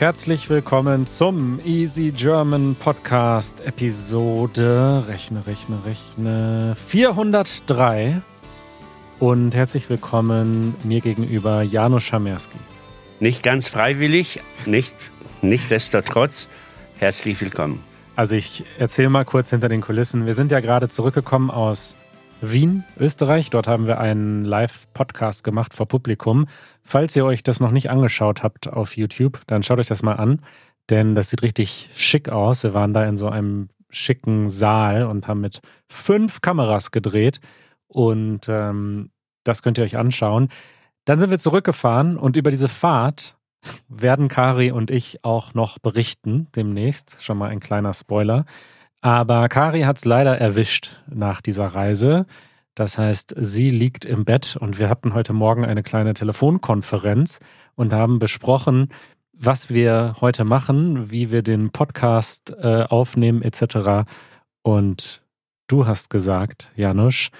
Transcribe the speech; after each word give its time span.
Herzlich 0.00 0.48
willkommen 0.48 1.06
zum 1.06 1.60
Easy 1.62 2.10
German 2.10 2.74
Podcast 2.74 3.66
Episode, 3.66 5.04
rechne, 5.06 5.46
rechne, 5.46 5.76
rechne, 5.84 6.74
403. 6.88 8.22
Und 9.18 9.54
herzlich 9.54 9.90
willkommen 9.90 10.74
mir 10.84 11.02
gegenüber 11.02 11.60
Janusz 11.60 12.04
Schamerski. 12.04 12.56
Nicht 13.20 13.42
ganz 13.42 13.68
freiwillig, 13.68 14.40
nicht, 14.64 14.94
nicht 15.42 15.70
destotrotz, 15.70 16.48
herzlich 16.98 17.38
willkommen. 17.42 17.84
Also 18.16 18.36
ich 18.36 18.64
erzähle 18.78 19.10
mal 19.10 19.26
kurz 19.26 19.50
hinter 19.50 19.68
den 19.68 19.82
Kulissen. 19.82 20.24
Wir 20.24 20.32
sind 20.32 20.50
ja 20.50 20.60
gerade 20.60 20.88
zurückgekommen 20.88 21.50
aus 21.50 21.94
Wien, 22.42 22.84
Österreich. 22.98 23.50
Dort 23.50 23.68
haben 23.68 23.86
wir 23.86 24.00
einen 24.00 24.44
Live-Podcast 24.44 25.44
gemacht 25.44 25.74
vor 25.74 25.86
Publikum. 25.86 26.46
Falls 26.82 27.14
ihr 27.14 27.24
euch 27.24 27.42
das 27.42 27.60
noch 27.60 27.70
nicht 27.70 27.90
angeschaut 27.90 28.42
habt 28.42 28.68
auf 28.68 28.96
YouTube, 28.96 29.40
dann 29.46 29.62
schaut 29.62 29.78
euch 29.78 29.86
das 29.86 30.02
mal 30.02 30.14
an, 30.14 30.40
denn 30.88 31.14
das 31.14 31.30
sieht 31.30 31.42
richtig 31.42 31.90
schick 31.94 32.30
aus. 32.30 32.62
Wir 32.62 32.72
waren 32.72 32.94
da 32.94 33.04
in 33.04 33.18
so 33.18 33.28
einem 33.28 33.68
schicken 33.90 34.48
Saal 34.48 35.04
und 35.04 35.28
haben 35.28 35.42
mit 35.42 35.60
fünf 35.88 36.40
Kameras 36.40 36.92
gedreht 36.92 37.40
und 37.88 38.48
ähm, 38.48 39.10
das 39.44 39.62
könnt 39.62 39.76
ihr 39.76 39.84
euch 39.84 39.98
anschauen. 39.98 40.48
Dann 41.04 41.18
sind 41.18 41.30
wir 41.30 41.38
zurückgefahren 41.38 42.16
und 42.16 42.36
über 42.36 42.50
diese 42.50 42.68
Fahrt 42.68 43.36
werden 43.88 44.28
Kari 44.28 44.70
und 44.70 44.90
ich 44.90 45.24
auch 45.24 45.52
noch 45.52 45.78
berichten 45.78 46.48
demnächst. 46.56 47.22
Schon 47.22 47.36
mal 47.36 47.50
ein 47.50 47.60
kleiner 47.60 47.92
Spoiler. 47.92 48.46
Aber 49.00 49.48
Kari 49.48 49.82
hat 49.82 49.98
es 49.98 50.04
leider 50.04 50.38
erwischt 50.38 51.02
nach 51.08 51.40
dieser 51.40 51.66
Reise. 51.66 52.26
Das 52.74 52.98
heißt, 52.98 53.34
sie 53.38 53.70
liegt 53.70 54.04
im 54.04 54.24
Bett 54.24 54.56
und 54.58 54.78
wir 54.78 54.88
hatten 54.88 55.14
heute 55.14 55.32
Morgen 55.32 55.64
eine 55.64 55.82
kleine 55.82 56.14
Telefonkonferenz 56.14 57.40
und 57.74 57.92
haben 57.92 58.18
besprochen, 58.18 58.88
was 59.32 59.70
wir 59.70 60.16
heute 60.20 60.44
machen, 60.44 61.10
wie 61.10 61.30
wir 61.30 61.42
den 61.42 61.70
Podcast 61.70 62.54
äh, 62.60 62.84
aufnehmen 62.84 63.42
etc. 63.42 64.08
Und 64.62 65.22
du 65.66 65.86
hast 65.86 66.10
gesagt, 66.10 66.70
Janusz, 66.76 67.30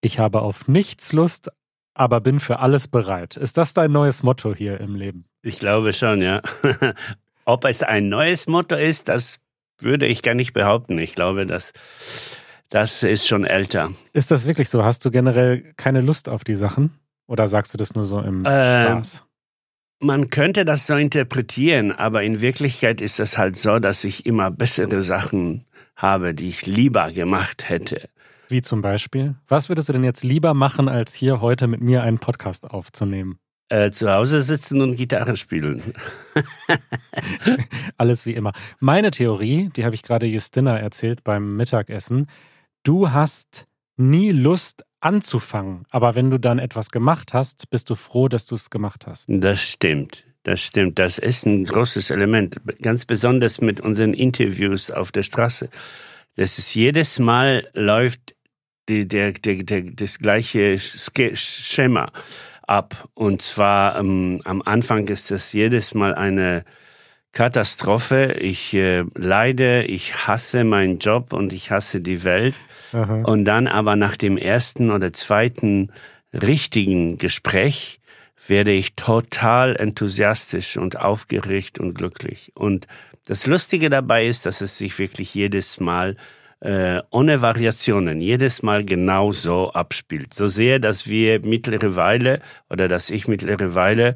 ich 0.00 0.18
habe 0.18 0.42
auf 0.42 0.68
nichts 0.68 1.12
Lust, 1.12 1.50
aber 1.94 2.20
bin 2.20 2.40
für 2.40 2.58
alles 2.58 2.88
bereit. 2.88 3.36
Ist 3.36 3.56
das 3.56 3.72
dein 3.72 3.92
neues 3.92 4.22
Motto 4.22 4.52
hier 4.54 4.80
im 4.80 4.96
Leben? 4.96 5.26
Ich 5.42 5.60
glaube 5.60 5.92
schon, 5.92 6.22
ja. 6.22 6.42
Ob 7.44 7.64
es 7.64 7.82
ein 7.82 8.08
neues 8.08 8.48
Motto 8.48 8.74
ist, 8.74 9.08
das 9.08 9.38
würde 9.78 10.06
ich 10.06 10.22
gar 10.22 10.34
nicht 10.34 10.52
behaupten. 10.52 10.98
Ich 10.98 11.14
glaube, 11.14 11.46
dass 11.46 11.72
das 12.68 13.02
ist 13.02 13.28
schon 13.28 13.44
älter. 13.44 13.92
Ist 14.12 14.30
das 14.30 14.46
wirklich 14.46 14.68
so? 14.68 14.84
Hast 14.84 15.04
du 15.04 15.10
generell 15.10 15.74
keine 15.76 16.00
Lust 16.00 16.28
auf 16.28 16.44
die 16.44 16.56
Sachen? 16.56 16.98
Oder 17.26 17.48
sagst 17.48 17.72
du 17.72 17.78
das 17.78 17.94
nur 17.94 18.04
so 18.04 18.20
im 18.20 18.44
äh, 18.44 18.84
Spaß? 18.86 19.24
Man 20.00 20.28
könnte 20.28 20.64
das 20.64 20.86
so 20.86 20.94
interpretieren, 20.94 21.92
aber 21.92 22.22
in 22.24 22.40
Wirklichkeit 22.40 23.00
ist 23.00 23.20
es 23.20 23.38
halt 23.38 23.56
so, 23.56 23.78
dass 23.78 24.04
ich 24.04 24.26
immer 24.26 24.50
bessere 24.50 25.02
Sachen 25.02 25.64
habe, 25.96 26.34
die 26.34 26.48
ich 26.48 26.66
lieber 26.66 27.12
gemacht 27.12 27.68
hätte. 27.68 28.08
Wie 28.48 28.60
zum 28.60 28.82
Beispiel? 28.82 29.36
Was 29.48 29.68
würdest 29.68 29.88
du 29.88 29.92
denn 29.92 30.04
jetzt 30.04 30.22
lieber 30.22 30.52
machen, 30.52 30.88
als 30.88 31.14
hier 31.14 31.40
heute 31.40 31.66
mit 31.66 31.80
mir 31.80 32.02
einen 32.02 32.18
Podcast 32.18 32.64
aufzunehmen? 32.64 33.38
Äh, 33.70 33.90
zu 33.90 34.12
Hause 34.12 34.42
sitzen 34.42 34.82
und 34.82 34.96
Gitarre 34.96 35.36
spielen. 35.36 35.82
Alles 37.96 38.26
wie 38.26 38.34
immer. 38.34 38.52
Meine 38.78 39.10
Theorie, 39.10 39.70
die 39.74 39.86
habe 39.86 39.94
ich 39.94 40.02
gerade 40.02 40.26
Justina 40.26 40.78
erzählt 40.78 41.24
beim 41.24 41.56
Mittagessen. 41.56 42.26
Du 42.82 43.10
hast 43.10 43.66
nie 43.96 44.32
Lust 44.32 44.84
anzufangen, 45.00 45.86
aber 45.90 46.14
wenn 46.14 46.30
du 46.30 46.38
dann 46.38 46.58
etwas 46.58 46.90
gemacht 46.90 47.32
hast, 47.32 47.70
bist 47.70 47.88
du 47.88 47.94
froh, 47.94 48.28
dass 48.28 48.44
du 48.44 48.54
es 48.54 48.68
gemacht 48.68 49.06
hast. 49.06 49.26
Das 49.28 49.62
stimmt. 49.62 50.24
Das 50.42 50.60
stimmt. 50.60 50.98
Das 50.98 51.16
ist 51.16 51.46
ein 51.46 51.64
großes 51.64 52.10
Element. 52.10 52.60
Ganz 52.82 53.06
besonders 53.06 53.62
mit 53.62 53.80
unseren 53.80 54.12
Interviews 54.12 54.90
auf 54.90 55.10
der 55.10 55.22
Straße. 55.22 55.70
Das 56.36 56.58
ist 56.58 56.74
jedes 56.74 57.18
Mal 57.18 57.66
läuft 57.72 58.34
die, 58.90 59.08
der, 59.08 59.32
der, 59.32 59.62
der, 59.62 59.82
das 59.82 60.18
gleiche 60.18 60.78
Schema 60.78 62.12
ab. 62.66 63.08
Und 63.14 63.42
zwar 63.42 63.98
ähm, 63.98 64.40
am 64.44 64.62
Anfang 64.62 65.08
ist 65.08 65.30
das 65.30 65.52
jedes 65.52 65.94
Mal 65.94 66.14
eine 66.14 66.64
Katastrophe. 67.32 68.36
Ich 68.40 68.72
äh, 68.74 69.04
leide, 69.14 69.84
ich 69.84 70.26
hasse 70.26 70.64
meinen 70.64 70.98
Job 70.98 71.32
und 71.32 71.52
ich 71.52 71.70
hasse 71.70 72.00
die 72.00 72.24
Welt. 72.24 72.54
Aha. 72.92 73.22
Und 73.22 73.44
dann 73.44 73.66
aber 73.66 73.96
nach 73.96 74.16
dem 74.16 74.38
ersten 74.38 74.90
oder 74.90 75.12
zweiten 75.12 75.90
richtigen 76.32 77.18
Gespräch 77.18 78.00
werde 78.46 78.72
ich 78.72 78.94
total 78.94 79.76
enthusiastisch 79.76 80.76
und 80.76 80.98
aufgeregt 80.98 81.78
und 81.78 81.94
glücklich. 81.94 82.52
Und 82.54 82.86
das 83.26 83.46
Lustige 83.46 83.88
dabei 83.90 84.26
ist, 84.26 84.46
dass 84.46 84.60
es 84.60 84.76
sich 84.76 84.98
wirklich 84.98 85.34
jedes 85.34 85.80
Mal 85.80 86.16
äh, 86.64 87.02
ohne 87.10 87.42
Variationen 87.42 88.22
jedes 88.22 88.62
Mal 88.62 88.84
genau 88.84 89.32
so 89.32 89.72
abspielt. 89.72 90.32
So 90.32 90.46
sehr, 90.46 90.78
dass 90.78 91.06
wir 91.08 91.40
mittlerweile 91.44 92.40
oder 92.70 92.88
dass 92.88 93.10
ich 93.10 93.28
mittlerweile 93.28 94.14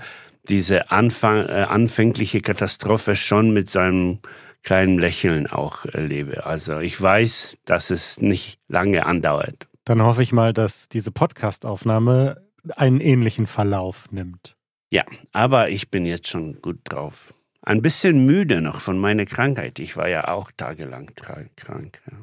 diese 0.48 0.90
Anfang, 0.90 1.46
äh, 1.46 1.66
anfängliche 1.68 2.40
Katastrophe 2.40 3.16
schon 3.16 3.52
mit 3.52 3.68
seinem 3.68 4.20
kleinen 4.62 4.98
Lächeln 4.98 5.46
auch 5.46 5.84
erlebe. 5.84 6.46
Also 6.46 6.78
ich 6.78 7.00
weiß, 7.00 7.58
dass 7.66 7.90
es 7.90 8.22
nicht 8.22 8.58
lange 8.66 9.04
andauert. 9.04 9.68
Dann 9.84 10.02
hoffe 10.02 10.22
ich 10.22 10.32
mal, 10.32 10.54
dass 10.54 10.88
diese 10.88 11.10
Podcastaufnahme 11.10 12.42
einen 12.76 13.00
ähnlichen 13.00 13.46
Verlauf 13.46 14.10
nimmt. 14.10 14.56
Ja, 14.90 15.04
aber 15.32 15.68
ich 15.68 15.90
bin 15.90 16.06
jetzt 16.06 16.28
schon 16.28 16.62
gut 16.62 16.78
drauf. 16.84 17.34
Ein 17.60 17.82
bisschen 17.82 18.24
müde 18.24 18.62
noch 18.62 18.80
von 18.80 18.98
meiner 18.98 19.26
Krankheit. 19.26 19.78
Ich 19.80 19.98
war 19.98 20.08
ja 20.08 20.28
auch 20.28 20.50
tagelang 20.56 21.10
krank. 21.14 22.00
Ja. 22.10 22.16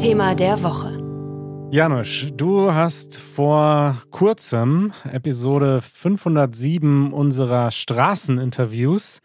Thema 0.00 0.34
der 0.36 0.62
Woche. 0.62 0.96
Janusz, 1.70 2.28
du 2.32 2.72
hast 2.72 3.18
vor 3.18 4.02
kurzem 4.10 4.92
Episode 5.04 5.82
507 5.82 7.12
unserer 7.12 7.72
Straßeninterviews 7.72 9.20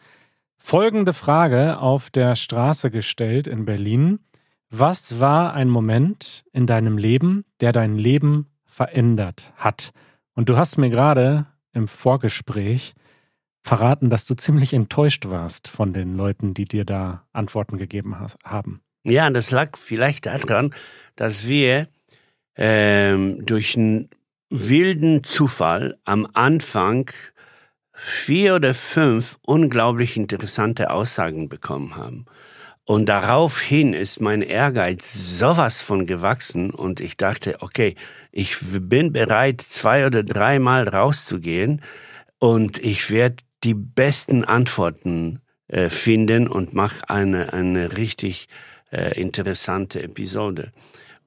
folgende 0.57 1.13
Frage 1.13 1.77
auf 1.77 2.09
der 2.09 2.35
Straße 2.35 2.91
gestellt 2.91 3.47
in 3.47 3.65
Berlin. 3.65 4.19
Was 4.71 5.19
war 5.19 5.53
ein 5.53 5.69
Moment 5.69 6.43
in 6.51 6.65
deinem 6.65 6.97
Leben, 6.97 7.45
der 7.61 7.71
dein 7.71 7.95
Leben 7.95 8.47
verändert 8.65 9.53
hat? 9.55 9.91
Und 10.33 10.49
du 10.49 10.57
hast 10.57 10.77
mir 10.77 10.89
gerade 10.89 11.45
im 11.71 11.87
Vorgespräch 11.87 12.93
verraten, 13.63 14.09
dass 14.09 14.25
du 14.25 14.35
ziemlich 14.35 14.73
enttäuscht 14.73 15.25
warst 15.27 15.67
von 15.67 15.93
den 15.93 16.15
Leuten, 16.15 16.53
die 16.53 16.65
dir 16.65 16.85
da 16.85 17.25
Antworten 17.31 17.77
gegeben 17.77 18.17
haben. 18.43 18.81
Ja, 19.03 19.29
das 19.29 19.51
lag 19.51 19.77
vielleicht 19.77 20.25
daran, 20.25 20.73
dass 21.15 21.47
wir 21.47 21.87
ähm, 22.55 23.45
durch 23.45 23.75
einen 23.75 24.09
wilden 24.49 25.23
Zufall 25.23 25.97
am 26.05 26.27
Anfang 26.33 27.09
vier 27.93 28.55
oder 28.55 28.73
fünf 28.73 29.37
unglaublich 29.41 30.17
interessante 30.17 30.89
Aussagen 30.89 31.49
bekommen 31.49 31.95
haben. 31.95 32.25
Und 32.85 33.07
daraufhin 33.07 33.93
ist 33.93 34.19
mein 34.19 34.41
Ehrgeiz 34.41 35.13
sowas 35.13 35.81
von 35.81 36.05
gewachsen 36.05 36.69
und 36.69 36.99
ich 36.99 37.15
dachte, 37.15 37.61
okay, 37.61 37.95
ich 38.31 38.57
bin 38.61 39.13
bereit, 39.13 39.61
zwei 39.61 40.05
oder 40.05 40.21
dreimal 40.21 40.87
rauszugehen 40.89 41.81
und 42.39 42.77
ich 42.79 43.09
werde 43.09 43.37
die 43.63 43.73
besten 43.73 44.43
Antworten 44.43 45.41
äh, 45.67 45.89
finden 45.89 46.47
und 46.47 46.73
mache 46.73 47.09
eine, 47.09 47.53
eine 47.53 47.97
richtig 47.97 48.47
äh, 48.91 49.19
interessante 49.19 50.03
Episode. 50.03 50.71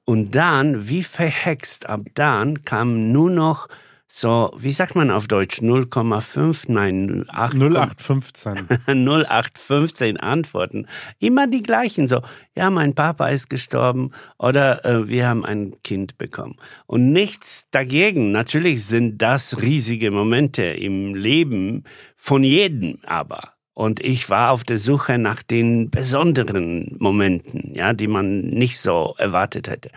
Und 0.05 0.35
dann, 0.35 0.87
wie 0.87 1.03
verhext, 1.03 1.87
ab 1.87 2.01
dann 2.13 2.63
kam 2.63 3.11
nur 3.11 3.29
noch 3.29 3.67
so, 4.09 4.51
wie 4.57 4.71
sagt 4.71 4.95
man 4.95 5.11
auf 5.11 5.27
Deutsch, 5.27 5.59
0,5, 5.59 6.71
nein, 6.71 7.25
8, 7.27 7.55
0815. 7.55 8.67
0815 8.87 10.17
Antworten. 10.17 10.87
Immer 11.19 11.47
die 11.47 11.61
gleichen, 11.61 12.07
so, 12.07 12.21
ja, 12.55 12.69
mein 12.69 12.95
Papa 12.95 13.27
ist 13.27 13.49
gestorben 13.49 14.11
oder 14.39 14.85
äh, 14.85 15.09
wir 15.09 15.27
haben 15.27 15.45
ein 15.45 15.75
Kind 15.83 16.17
bekommen. 16.17 16.55
Und 16.85 17.11
nichts 17.11 17.69
dagegen. 17.69 18.31
Natürlich 18.31 18.85
sind 18.85 19.21
das 19.21 19.61
riesige 19.61 20.09
Momente 20.09 20.63
im 20.63 21.13
Leben 21.13 21.83
von 22.15 22.45
jedem 22.45 22.99
aber. 23.05 23.53
Und 23.73 23.99
ich 23.99 24.29
war 24.29 24.51
auf 24.51 24.63
der 24.63 24.77
Suche 24.79 25.17
nach 25.19 25.43
den 25.43 25.91
besonderen 25.91 26.95
Momenten, 26.97 27.75
ja, 27.75 27.93
die 27.93 28.07
man 28.07 28.39
nicht 28.39 28.79
so 28.79 29.13
erwartet 29.19 29.67
hätte. 29.67 29.91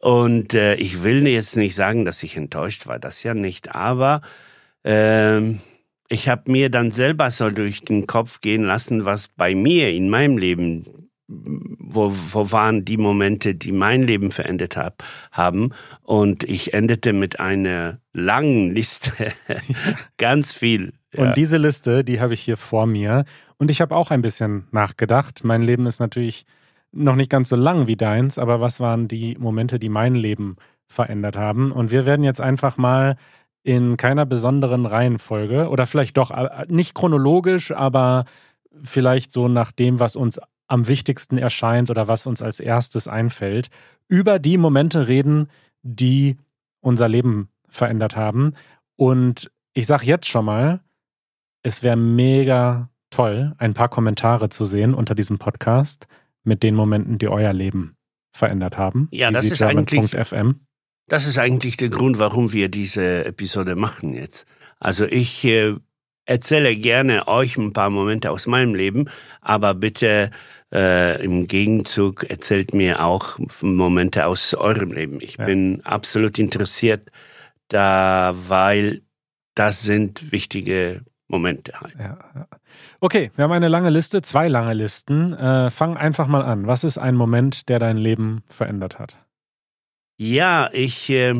Und 0.00 0.54
äh, 0.54 0.74
ich 0.76 1.02
will 1.02 1.26
jetzt 1.26 1.56
nicht 1.56 1.74
sagen, 1.74 2.04
dass 2.04 2.22
ich 2.22 2.36
enttäuscht 2.36 2.86
war, 2.86 2.98
das 2.98 3.22
ja 3.22 3.34
nicht, 3.34 3.74
aber 3.74 4.20
äh, 4.84 5.40
ich 6.08 6.28
habe 6.28 6.50
mir 6.50 6.70
dann 6.70 6.90
selber 6.90 7.30
so 7.30 7.50
durch 7.50 7.82
den 7.82 8.06
Kopf 8.06 8.40
gehen 8.40 8.64
lassen, 8.64 9.04
was 9.04 9.28
bei 9.28 9.54
mir 9.54 9.90
in 9.90 10.08
meinem 10.08 10.38
Leben 10.38 11.08
wo, 11.28 12.10
wo 12.10 12.52
waren 12.52 12.84
die 12.84 12.96
Momente, 12.96 13.54
die 13.54 13.72
mein 13.72 14.02
Leben 14.02 14.30
verändert 14.30 14.76
hab, 14.76 15.04
haben. 15.30 15.72
Und 16.02 16.44
ich 16.44 16.74
endete 16.74 17.12
mit 17.12 17.38
einer 17.38 18.00
langen 18.12 18.74
Liste, 18.74 19.12
ganz 20.16 20.52
viel. 20.52 20.94
Ja. 21.12 21.24
Und 21.24 21.36
diese 21.36 21.58
Liste, 21.58 22.02
die 22.02 22.20
habe 22.20 22.34
ich 22.34 22.40
hier 22.40 22.56
vor 22.56 22.86
mir. 22.86 23.24
Und 23.58 23.70
ich 23.70 23.80
habe 23.80 23.94
auch 23.94 24.10
ein 24.10 24.22
bisschen 24.22 24.68
nachgedacht. 24.70 25.42
Mein 25.44 25.62
Leben 25.62 25.86
ist 25.86 26.00
natürlich 26.00 26.46
noch 26.92 27.16
nicht 27.16 27.30
ganz 27.30 27.48
so 27.48 27.56
lang 27.56 27.86
wie 27.86 27.96
deins, 27.96 28.38
aber 28.38 28.60
was 28.60 28.80
waren 28.80 29.08
die 29.08 29.36
Momente, 29.38 29.78
die 29.78 29.88
mein 29.88 30.14
Leben 30.14 30.56
verändert 30.86 31.36
haben? 31.36 31.72
Und 31.72 31.90
wir 31.90 32.06
werden 32.06 32.24
jetzt 32.24 32.40
einfach 32.40 32.76
mal 32.76 33.16
in 33.62 33.96
keiner 33.96 34.24
besonderen 34.24 34.86
Reihenfolge 34.86 35.68
oder 35.68 35.86
vielleicht 35.86 36.16
doch 36.16 36.30
äh, 36.30 36.64
nicht 36.68 36.94
chronologisch, 36.94 37.72
aber 37.72 38.24
vielleicht 38.82 39.32
so 39.32 39.48
nach 39.48 39.72
dem, 39.72 40.00
was 40.00 40.16
uns 40.16 40.40
am 40.68 40.86
wichtigsten 40.86 41.38
erscheint 41.38 41.90
oder 41.90 42.08
was 42.08 42.26
uns 42.26 42.42
als 42.42 42.60
erstes 42.60 43.08
einfällt, 43.08 43.68
über 44.06 44.38
die 44.38 44.58
Momente 44.58 45.08
reden, 45.08 45.48
die 45.82 46.36
unser 46.80 47.08
Leben 47.08 47.48
verändert 47.68 48.16
haben. 48.16 48.54
Und 48.96 49.50
ich 49.74 49.86
sage 49.86 50.06
jetzt 50.06 50.28
schon 50.28 50.44
mal, 50.44 50.80
es 51.62 51.82
wäre 51.82 51.96
mega 51.96 52.88
toll, 53.10 53.54
ein 53.58 53.74
paar 53.74 53.88
Kommentare 53.88 54.48
zu 54.48 54.64
sehen 54.64 54.94
unter 54.94 55.14
diesem 55.14 55.38
Podcast 55.38 56.06
mit 56.44 56.62
den 56.62 56.74
Momenten, 56.74 57.18
die 57.18 57.28
euer 57.28 57.52
Leben 57.52 57.96
verändert 58.32 58.76
haben. 58.78 59.08
Ja, 59.10 59.30
das 59.30 59.44
ist 59.44 59.62
eigentlich 59.62 60.10
FM. 60.12 60.60
Das 61.08 61.26
ist 61.26 61.38
eigentlich 61.38 61.76
der 61.76 61.88
Grund, 61.88 62.18
warum 62.18 62.52
wir 62.52 62.68
diese 62.68 63.24
Episode 63.24 63.76
machen 63.76 64.14
jetzt. 64.14 64.46
Also 64.78 65.06
ich 65.06 65.44
äh, 65.44 65.74
erzähle 66.26 66.76
gerne 66.76 67.26
euch 67.26 67.56
ein 67.56 67.72
paar 67.72 67.90
Momente 67.90 68.30
aus 68.30 68.46
meinem 68.46 68.74
Leben, 68.74 69.08
aber 69.40 69.74
bitte 69.74 70.30
äh, 70.72 71.22
im 71.24 71.46
Gegenzug 71.46 72.24
erzählt 72.24 72.74
mir 72.74 73.02
auch 73.02 73.38
Momente 73.62 74.26
aus 74.26 74.52
eurem 74.54 74.92
Leben. 74.92 75.20
Ich 75.20 75.38
ja. 75.38 75.46
bin 75.46 75.80
absolut 75.84 76.38
interessiert 76.38 77.10
da, 77.68 78.34
weil 78.34 79.02
das 79.54 79.82
sind 79.82 80.30
wichtige 80.30 81.02
Momente 81.28 81.80
halt. 81.80 81.94
Ja, 81.98 82.18
ja. 82.34 82.46
Okay, 83.00 83.30
wir 83.36 83.44
haben 83.44 83.52
eine 83.52 83.68
lange 83.68 83.90
Liste, 83.90 84.22
zwei 84.22 84.48
lange 84.48 84.72
Listen. 84.72 85.34
Äh, 85.34 85.70
fang 85.70 85.96
einfach 85.96 86.26
mal 86.26 86.42
an. 86.42 86.66
Was 86.66 86.84
ist 86.84 86.98
ein 86.98 87.14
Moment, 87.14 87.68
der 87.68 87.78
dein 87.78 87.98
Leben 87.98 88.42
verändert 88.48 88.98
hat? 88.98 89.18
Ja, 90.16 90.70
ich 90.72 91.10
äh, 91.10 91.34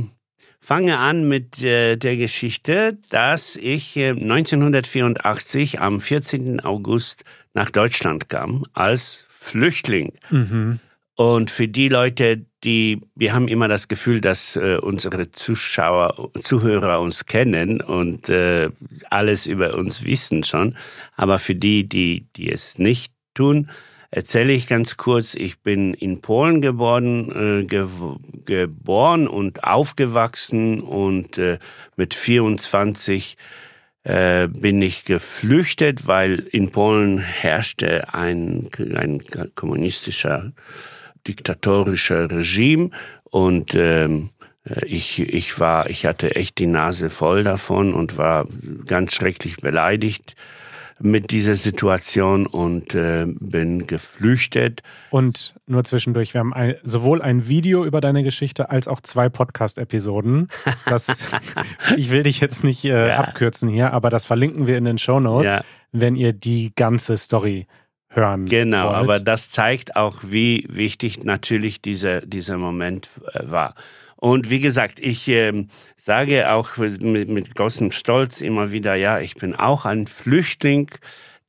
fange 0.61 0.99
an 0.99 1.27
mit 1.27 1.65
äh, 1.65 1.97
der 1.97 2.17
Geschichte, 2.17 2.99
dass 3.09 3.57
ich 3.57 3.99
1984 3.99 5.75
äh, 5.75 5.79
am 5.79 6.01
14. 6.01 6.61
August 6.61 7.25
nach 7.55 7.71
Deutschland 7.71 8.29
kam 8.29 8.67
als 8.75 9.25
Flüchtling. 9.29 10.13
Mhm. 10.31 10.81
Und 11.21 11.51
für 11.51 11.67
die 11.67 11.89
Leute, 11.89 12.47
die, 12.63 13.01
wir 13.17 13.35
haben 13.35 13.49
immer 13.49 13.67
das 13.67 13.89
Gefühl, 13.89 14.21
dass 14.21 14.55
äh, 14.55 14.79
unsere 14.81 15.33
Zuschauer, 15.33 16.31
Zuhörer 16.41 17.01
uns 17.01 17.27
kennen 17.27 17.81
und 17.81 18.29
äh, 18.29 18.71
alles 19.11 19.47
über 19.47 19.75
uns 19.75 20.05
wissen 20.05 20.45
schon. 20.45 20.77
Aber 21.17 21.41
für 21.41 21.57
die, 21.57 21.89
die, 21.89 22.29
die 22.37 22.53
es 22.53 22.79
nicht 22.79 23.13
tun, 23.35 23.69
erzähle 24.13 24.53
ich 24.53 24.69
ganz 24.69 24.97
kurz. 24.97 25.35
Ich 25.35 25.59
bin 25.59 25.93
in 25.93 26.21
Polen 26.21 26.63
geboren, 26.63 27.63
äh, 27.63 27.65
ge 27.65 27.89
geboren 28.45 29.27
und 29.27 29.65
aufgewachsen 29.65 30.83
und 30.83 31.37
äh, 31.37 31.59
mit 31.97 32.15
24 32.15 33.37
äh, 34.05 34.47
bin 34.47 34.81
ich 34.83 35.05
geflüchtet, 35.05 36.07
weil 36.07 36.47
in 36.53 36.71
Polen 36.71 37.19
herrschte 37.19 38.15
ein, 38.15 38.69
ein 38.95 39.21
kommunistischer 39.57 40.53
diktatorischer 41.29 42.31
Regime 42.31 42.91
und 43.25 43.75
ähm, 43.75 44.31
äh, 44.65 44.85
ich, 44.87 45.21
ich 45.21 45.61
war, 45.61 45.91
ich 45.91 46.07
hatte 46.07 46.37
echt 46.37 46.59
die 46.59 46.67
Nase 46.67 47.11
voll 47.11 47.45
davon 47.45 47.95
und 47.95 48.17
war 48.19 48.47
ganz 48.87 49.15
schrecklich 49.15 49.57
beleidigt 49.59 50.35
mit 51.01 51.31
dieser 51.31 51.55
Situation 51.55 52.47
und 52.47 52.95
äh, 52.95 53.25
bin 53.27 53.87
geflüchtet. 53.87 54.83
Und 55.11 55.55
nur 55.67 55.85
zwischendurch, 55.85 56.35
wir 56.35 56.41
haben 56.41 56.53
ein, 56.53 56.75
sowohl 56.83 57.23
ein 57.23 57.47
Video 57.47 57.85
über 57.85 58.01
deine 58.01 58.25
Geschichte 58.25 58.71
als 58.71 58.89
auch 58.89 59.01
zwei 59.01 59.29
Podcast-Episoden. 59.29 60.49
ich 61.97 62.11
will 62.11 62.25
dich 62.25 62.41
jetzt 62.41 62.65
nicht 62.65 62.85
äh, 62.85 63.09
ja. 63.09 63.19
abkürzen 63.19 63.69
hier, 63.69 63.93
aber 63.93 64.11
das 64.11 64.25
verlinken 64.25 64.67
wir 64.67 64.77
in 64.77 64.85
den 64.85 64.99
Show 64.99 65.21
Notes, 65.21 65.53
ja. 65.53 65.65
wenn 65.93 66.17
ihr 66.17 66.33
die 66.33 66.73
ganze 66.75 67.17
Story 67.17 67.69
hören. 68.09 68.47
Genau, 68.47 68.87
wollt. 68.87 68.97
aber 68.97 69.21
das 69.21 69.51
zeigt 69.51 69.97
auch, 69.97 70.17
wie 70.23 70.67
wichtig 70.69 71.25
natürlich 71.25 71.81
dieser, 71.81 72.23
dieser 72.23 72.59
Moment 72.59 73.09
äh, 73.33 73.51
war. 73.51 73.75
Und 74.17 74.51
wie 74.51 74.61
gesagt, 74.61 74.99
ich 74.99 75.29
äh, 75.29 75.67
sage 75.97 76.51
auch 76.51 76.77
mit, 76.77 77.29
mit 77.29 77.55
großem 77.55 77.93
Stolz 77.93 78.41
immer 78.41 78.73
wieder, 78.73 78.95
ja, 78.97 79.21
ich 79.21 79.37
bin 79.37 79.55
auch 79.55 79.85
ein 79.85 80.07
Flüchtling 80.07 80.91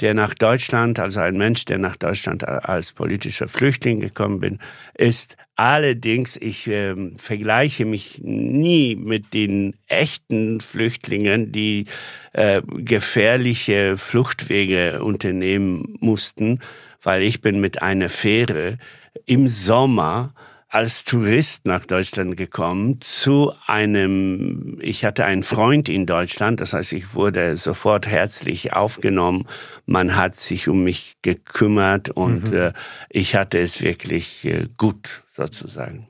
der 0.01 0.13
nach 0.13 0.33
Deutschland, 0.33 0.99
also 0.99 1.19
ein 1.19 1.37
Mensch, 1.37 1.65
der 1.65 1.77
nach 1.77 1.95
Deutschland 1.95 2.47
als 2.47 2.93
politischer 2.93 3.47
Flüchtling 3.47 3.99
gekommen 3.99 4.39
bin, 4.39 4.59
ist. 4.93 5.35
Allerdings, 5.55 6.37
ich 6.37 6.67
äh, 6.67 6.95
vergleiche 7.17 7.85
mich 7.85 8.21
nie 8.23 8.95
mit 8.95 9.33
den 9.33 9.75
echten 9.87 10.61
Flüchtlingen, 10.61 11.51
die 11.51 11.85
äh, 12.31 12.61
gefährliche 12.65 13.97
Fluchtwege 13.97 15.03
unternehmen 15.03 15.97
mussten, 15.99 16.59
weil 17.01 17.23
ich 17.23 17.41
bin 17.41 17.59
mit 17.59 17.81
einer 17.81 18.09
Fähre 18.09 18.77
im 19.25 19.47
Sommer 19.47 20.33
als 20.69 21.03
Tourist 21.03 21.65
nach 21.65 21.87
Deutschland 21.87 22.37
gekommen 22.37 23.01
zu 23.01 23.51
einem, 23.65 24.77
ich 24.81 25.03
hatte 25.03 25.25
einen 25.25 25.41
Freund 25.41 25.89
in 25.89 26.05
Deutschland, 26.05 26.61
das 26.61 26.73
heißt, 26.73 26.93
ich 26.93 27.15
wurde 27.15 27.55
sofort 27.55 28.05
herzlich 28.05 28.71
aufgenommen. 28.73 29.47
Man 29.87 30.15
hat 30.15 30.35
sich 30.35 30.69
um 30.69 30.83
mich 30.83 31.15
gekümmert 31.23 32.11
und 32.11 32.51
mhm. 32.51 32.57
äh, 32.57 32.73
ich 33.09 33.35
hatte 33.35 33.57
es 33.57 33.81
wirklich 33.81 34.45
äh, 34.45 34.67
gut 34.77 35.23
sozusagen. 35.35 36.07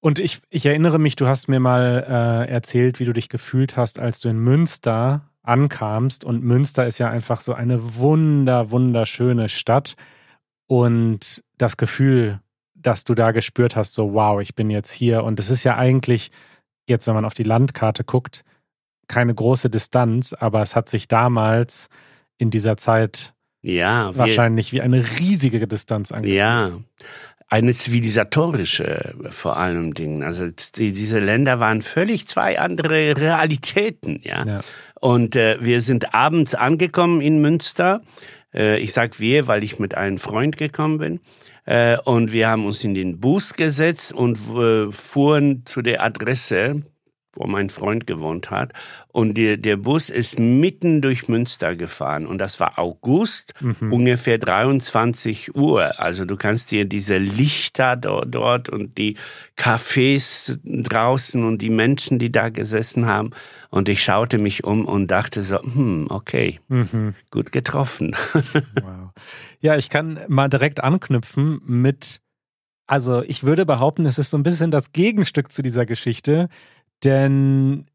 Und 0.00 0.20
ich, 0.20 0.40
ich 0.50 0.66
erinnere 0.66 1.00
mich, 1.00 1.16
du 1.16 1.26
hast 1.26 1.48
mir 1.48 1.60
mal 1.60 2.04
äh, 2.46 2.52
erzählt, 2.52 3.00
wie 3.00 3.04
du 3.04 3.12
dich 3.12 3.28
gefühlt 3.28 3.76
hast, 3.76 3.98
als 3.98 4.20
du 4.20 4.28
in 4.28 4.38
Münster 4.38 5.30
ankamst. 5.42 6.24
Und 6.24 6.44
Münster 6.44 6.86
ist 6.86 6.98
ja 6.98 7.08
einfach 7.08 7.40
so 7.40 7.54
eine 7.54 7.96
wunder, 7.96 8.70
wunderschöne 8.70 9.48
Stadt. 9.48 9.96
Und 10.66 11.42
das 11.56 11.76
Gefühl, 11.78 12.40
dass 12.84 13.04
du 13.04 13.14
da 13.14 13.32
gespürt 13.32 13.76
hast, 13.76 13.94
so 13.94 14.14
wow, 14.14 14.40
ich 14.40 14.54
bin 14.54 14.70
jetzt 14.70 14.92
hier. 14.92 15.24
Und 15.24 15.40
es 15.40 15.50
ist 15.50 15.64
ja 15.64 15.76
eigentlich, 15.76 16.30
jetzt 16.86 17.06
wenn 17.06 17.14
man 17.14 17.24
auf 17.24 17.34
die 17.34 17.42
Landkarte 17.42 18.04
guckt, 18.04 18.44
keine 19.08 19.34
große 19.34 19.70
Distanz, 19.70 20.32
aber 20.32 20.62
es 20.62 20.76
hat 20.76 20.88
sich 20.88 21.08
damals 21.08 21.88
in 22.38 22.50
dieser 22.50 22.76
Zeit 22.76 23.34
ja, 23.62 24.14
wahrscheinlich 24.16 24.72
wie 24.72 24.82
eine 24.82 25.04
riesige 25.18 25.66
Distanz 25.66 26.12
angefühlt. 26.12 26.36
Ja, 26.36 26.70
eine 27.48 27.72
zivilisatorische 27.72 29.14
vor 29.30 29.56
allem 29.56 29.94
Dingen. 29.94 30.22
Also 30.22 30.50
die, 30.76 30.92
diese 30.92 31.20
Länder 31.20 31.60
waren 31.60 31.82
völlig 31.82 32.26
zwei 32.26 32.58
andere 32.58 33.16
Realitäten, 33.16 34.20
ja. 34.22 34.44
ja. 34.44 34.60
Und 35.00 35.36
äh, 35.36 35.58
wir 35.60 35.80
sind 35.80 36.14
abends 36.14 36.54
angekommen 36.54 37.20
in 37.20 37.40
Münster. 37.40 38.02
Äh, 38.52 38.78
ich 38.78 38.92
sag 38.92 39.20
wir, 39.20 39.46
weil 39.46 39.62
ich 39.62 39.78
mit 39.78 39.94
einem 39.94 40.18
Freund 40.18 40.56
gekommen 40.56 40.98
bin. 40.98 41.20
Äh, 41.64 41.98
und 42.04 42.32
wir 42.32 42.48
haben 42.48 42.66
uns 42.66 42.84
in 42.84 42.94
den 42.94 43.20
Bus 43.20 43.54
gesetzt 43.54 44.12
und 44.12 44.38
äh, 44.56 44.92
fuhren 44.92 45.62
zu 45.64 45.82
der 45.82 46.02
Adresse, 46.02 46.82
wo 47.36 47.46
mein 47.46 47.70
Freund 47.70 48.06
gewohnt 48.06 48.50
hat. 48.50 48.72
Und 49.08 49.34
die, 49.34 49.60
der 49.60 49.76
Bus 49.76 50.10
ist 50.10 50.38
mitten 50.38 51.00
durch 51.00 51.28
Münster 51.28 51.76
gefahren. 51.76 52.26
Und 52.26 52.38
das 52.38 52.58
war 52.58 52.78
August, 52.78 53.54
mhm. 53.60 53.92
ungefähr 53.92 54.38
23 54.38 55.54
Uhr. 55.54 56.00
Also 56.00 56.24
du 56.24 56.36
kannst 56.36 56.70
dir 56.70 56.84
diese 56.84 57.18
Lichter 57.18 57.96
dort, 57.96 58.34
dort 58.34 58.68
und 58.68 58.98
die 58.98 59.16
Cafés 59.56 60.58
draußen 60.64 61.44
und 61.44 61.62
die 61.62 61.70
Menschen, 61.70 62.18
die 62.18 62.32
da 62.32 62.48
gesessen 62.48 63.06
haben. 63.06 63.30
Und 63.70 63.88
ich 63.88 64.02
schaute 64.02 64.38
mich 64.38 64.64
um 64.64 64.84
und 64.86 65.08
dachte 65.08 65.42
so, 65.42 65.60
hm, 65.60 66.06
okay, 66.10 66.60
mhm. 66.68 67.14
gut 67.30 67.52
getroffen. 67.52 68.16
wow. 68.82 69.10
Ja, 69.60 69.76
ich 69.76 69.90
kann 69.90 70.20
mal 70.28 70.48
direkt 70.48 70.82
anknüpfen 70.82 71.60
mit, 71.64 72.20
also 72.86 73.22
ich 73.22 73.44
würde 73.44 73.64
behaupten, 73.64 74.06
es 74.06 74.18
ist 74.18 74.30
so 74.30 74.36
ein 74.36 74.42
bisschen 74.42 74.70
das 74.70 74.92
Gegenstück 74.92 75.50
zu 75.50 75.62
dieser 75.62 75.86
Geschichte, 75.86 76.48
denn 77.04 77.86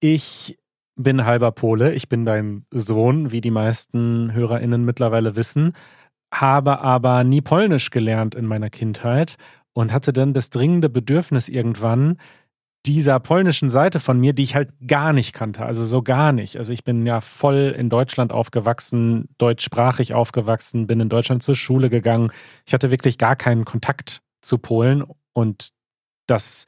ich 0.00 0.58
bin 0.96 1.24
halber 1.24 1.52
Pole, 1.52 1.94
ich 1.94 2.08
bin 2.08 2.24
dein 2.24 2.66
Sohn, 2.70 3.32
wie 3.32 3.40
die 3.40 3.50
meisten 3.50 4.32
HörerInnen 4.32 4.84
mittlerweile 4.84 5.36
wissen, 5.36 5.72
habe 6.32 6.80
aber 6.80 7.24
nie 7.24 7.40
Polnisch 7.40 7.90
gelernt 7.90 8.34
in 8.34 8.46
meiner 8.46 8.70
Kindheit 8.70 9.36
und 9.72 9.92
hatte 9.92 10.12
dann 10.12 10.34
das 10.34 10.50
dringende 10.50 10.88
Bedürfnis 10.88 11.48
irgendwann, 11.48 12.18
dieser 12.86 13.20
polnischen 13.20 13.68
Seite 13.68 14.00
von 14.00 14.18
mir, 14.18 14.32
die 14.32 14.42
ich 14.42 14.54
halt 14.54 14.70
gar 14.86 15.12
nicht 15.12 15.34
kannte, 15.34 15.64
also 15.66 15.84
so 15.84 16.02
gar 16.02 16.32
nicht. 16.32 16.56
Also 16.56 16.72
ich 16.72 16.82
bin 16.82 17.04
ja 17.04 17.20
voll 17.20 17.74
in 17.76 17.90
Deutschland 17.90 18.32
aufgewachsen, 18.32 19.28
deutschsprachig 19.36 20.14
aufgewachsen, 20.14 20.86
bin 20.86 21.00
in 21.00 21.10
Deutschland 21.10 21.42
zur 21.42 21.54
Schule 21.54 21.90
gegangen. 21.90 22.32
Ich 22.64 22.72
hatte 22.72 22.90
wirklich 22.90 23.18
gar 23.18 23.36
keinen 23.36 23.66
Kontakt 23.66 24.22
zu 24.40 24.56
Polen 24.56 25.04
und 25.34 25.72
das 26.26 26.64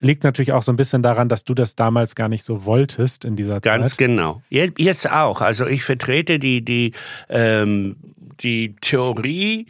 liegt 0.00 0.24
natürlich 0.24 0.52
auch 0.52 0.62
so 0.62 0.72
ein 0.72 0.76
bisschen 0.76 1.02
daran, 1.02 1.28
dass 1.28 1.44
du 1.44 1.54
das 1.54 1.76
damals 1.76 2.14
gar 2.14 2.28
nicht 2.28 2.44
so 2.44 2.64
wolltest 2.64 3.24
in 3.24 3.36
dieser 3.36 3.54
Zeit. 3.54 3.64
Ganz 3.64 3.96
genau. 3.96 4.42
Jetzt 4.48 5.10
auch. 5.10 5.42
Also 5.42 5.66
ich 5.66 5.84
vertrete 5.84 6.38
die, 6.38 6.64
die, 6.64 6.92
ähm, 7.28 7.96
die 8.40 8.76
Theorie, 8.80 9.66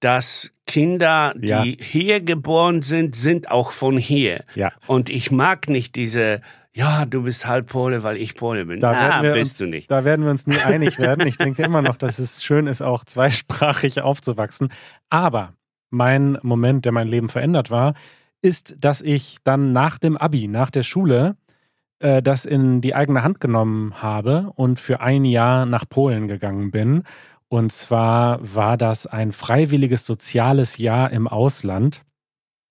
dass 0.00 0.52
Kinder, 0.66 1.34
die 1.36 1.48
ja. 1.48 1.62
hier 1.62 2.20
geboren 2.20 2.82
sind, 2.82 3.16
sind 3.16 3.50
auch 3.50 3.72
von 3.72 3.98
hier. 3.98 4.44
Ja. 4.54 4.72
Und 4.86 5.10
ich 5.10 5.30
mag 5.30 5.68
nicht 5.68 5.96
diese, 5.96 6.40
ja, 6.72 7.04
du 7.04 7.24
bist 7.24 7.46
halb 7.46 7.68
Pole, 7.68 8.02
weil 8.04 8.16
ich 8.16 8.34
Pole 8.36 8.64
bin. 8.64 8.80
Da 8.80 8.92
ah, 8.92 9.22
bist 9.22 9.36
uns, 9.36 9.58
du 9.58 9.66
nicht. 9.66 9.90
Da 9.90 10.04
werden 10.04 10.24
wir 10.24 10.30
uns 10.30 10.46
nie 10.46 10.58
einig 10.58 10.98
werden. 11.00 11.26
Ich 11.26 11.38
denke 11.38 11.62
immer 11.62 11.82
noch, 11.82 11.96
dass 11.96 12.18
es 12.20 12.42
schön 12.44 12.68
ist, 12.68 12.82
auch 12.82 13.04
zweisprachig 13.04 14.00
aufzuwachsen. 14.00 14.72
Aber 15.10 15.54
mein 15.90 16.38
Moment, 16.42 16.84
der 16.84 16.92
mein 16.92 17.08
Leben 17.08 17.28
verändert 17.28 17.70
war, 17.70 17.94
ist, 18.42 18.76
dass 18.78 19.00
ich 19.00 19.38
dann 19.44 19.72
nach 19.72 19.98
dem 19.98 20.16
Abi, 20.16 20.48
nach 20.48 20.70
der 20.70 20.82
Schule, 20.82 21.36
äh, 22.00 22.22
das 22.22 22.44
in 22.44 22.80
die 22.80 22.94
eigene 22.94 23.22
Hand 23.22 23.40
genommen 23.40 24.02
habe 24.02 24.52
und 24.56 24.78
für 24.78 25.00
ein 25.00 25.24
Jahr 25.24 25.64
nach 25.64 25.88
Polen 25.88 26.28
gegangen 26.28 26.70
bin. 26.70 27.04
Und 27.48 27.70
zwar 27.70 28.38
war 28.42 28.76
das 28.76 29.06
ein 29.06 29.32
freiwilliges 29.32 30.04
soziales 30.04 30.78
Jahr 30.78 31.10
im 31.10 31.28
Ausland. 31.28 32.02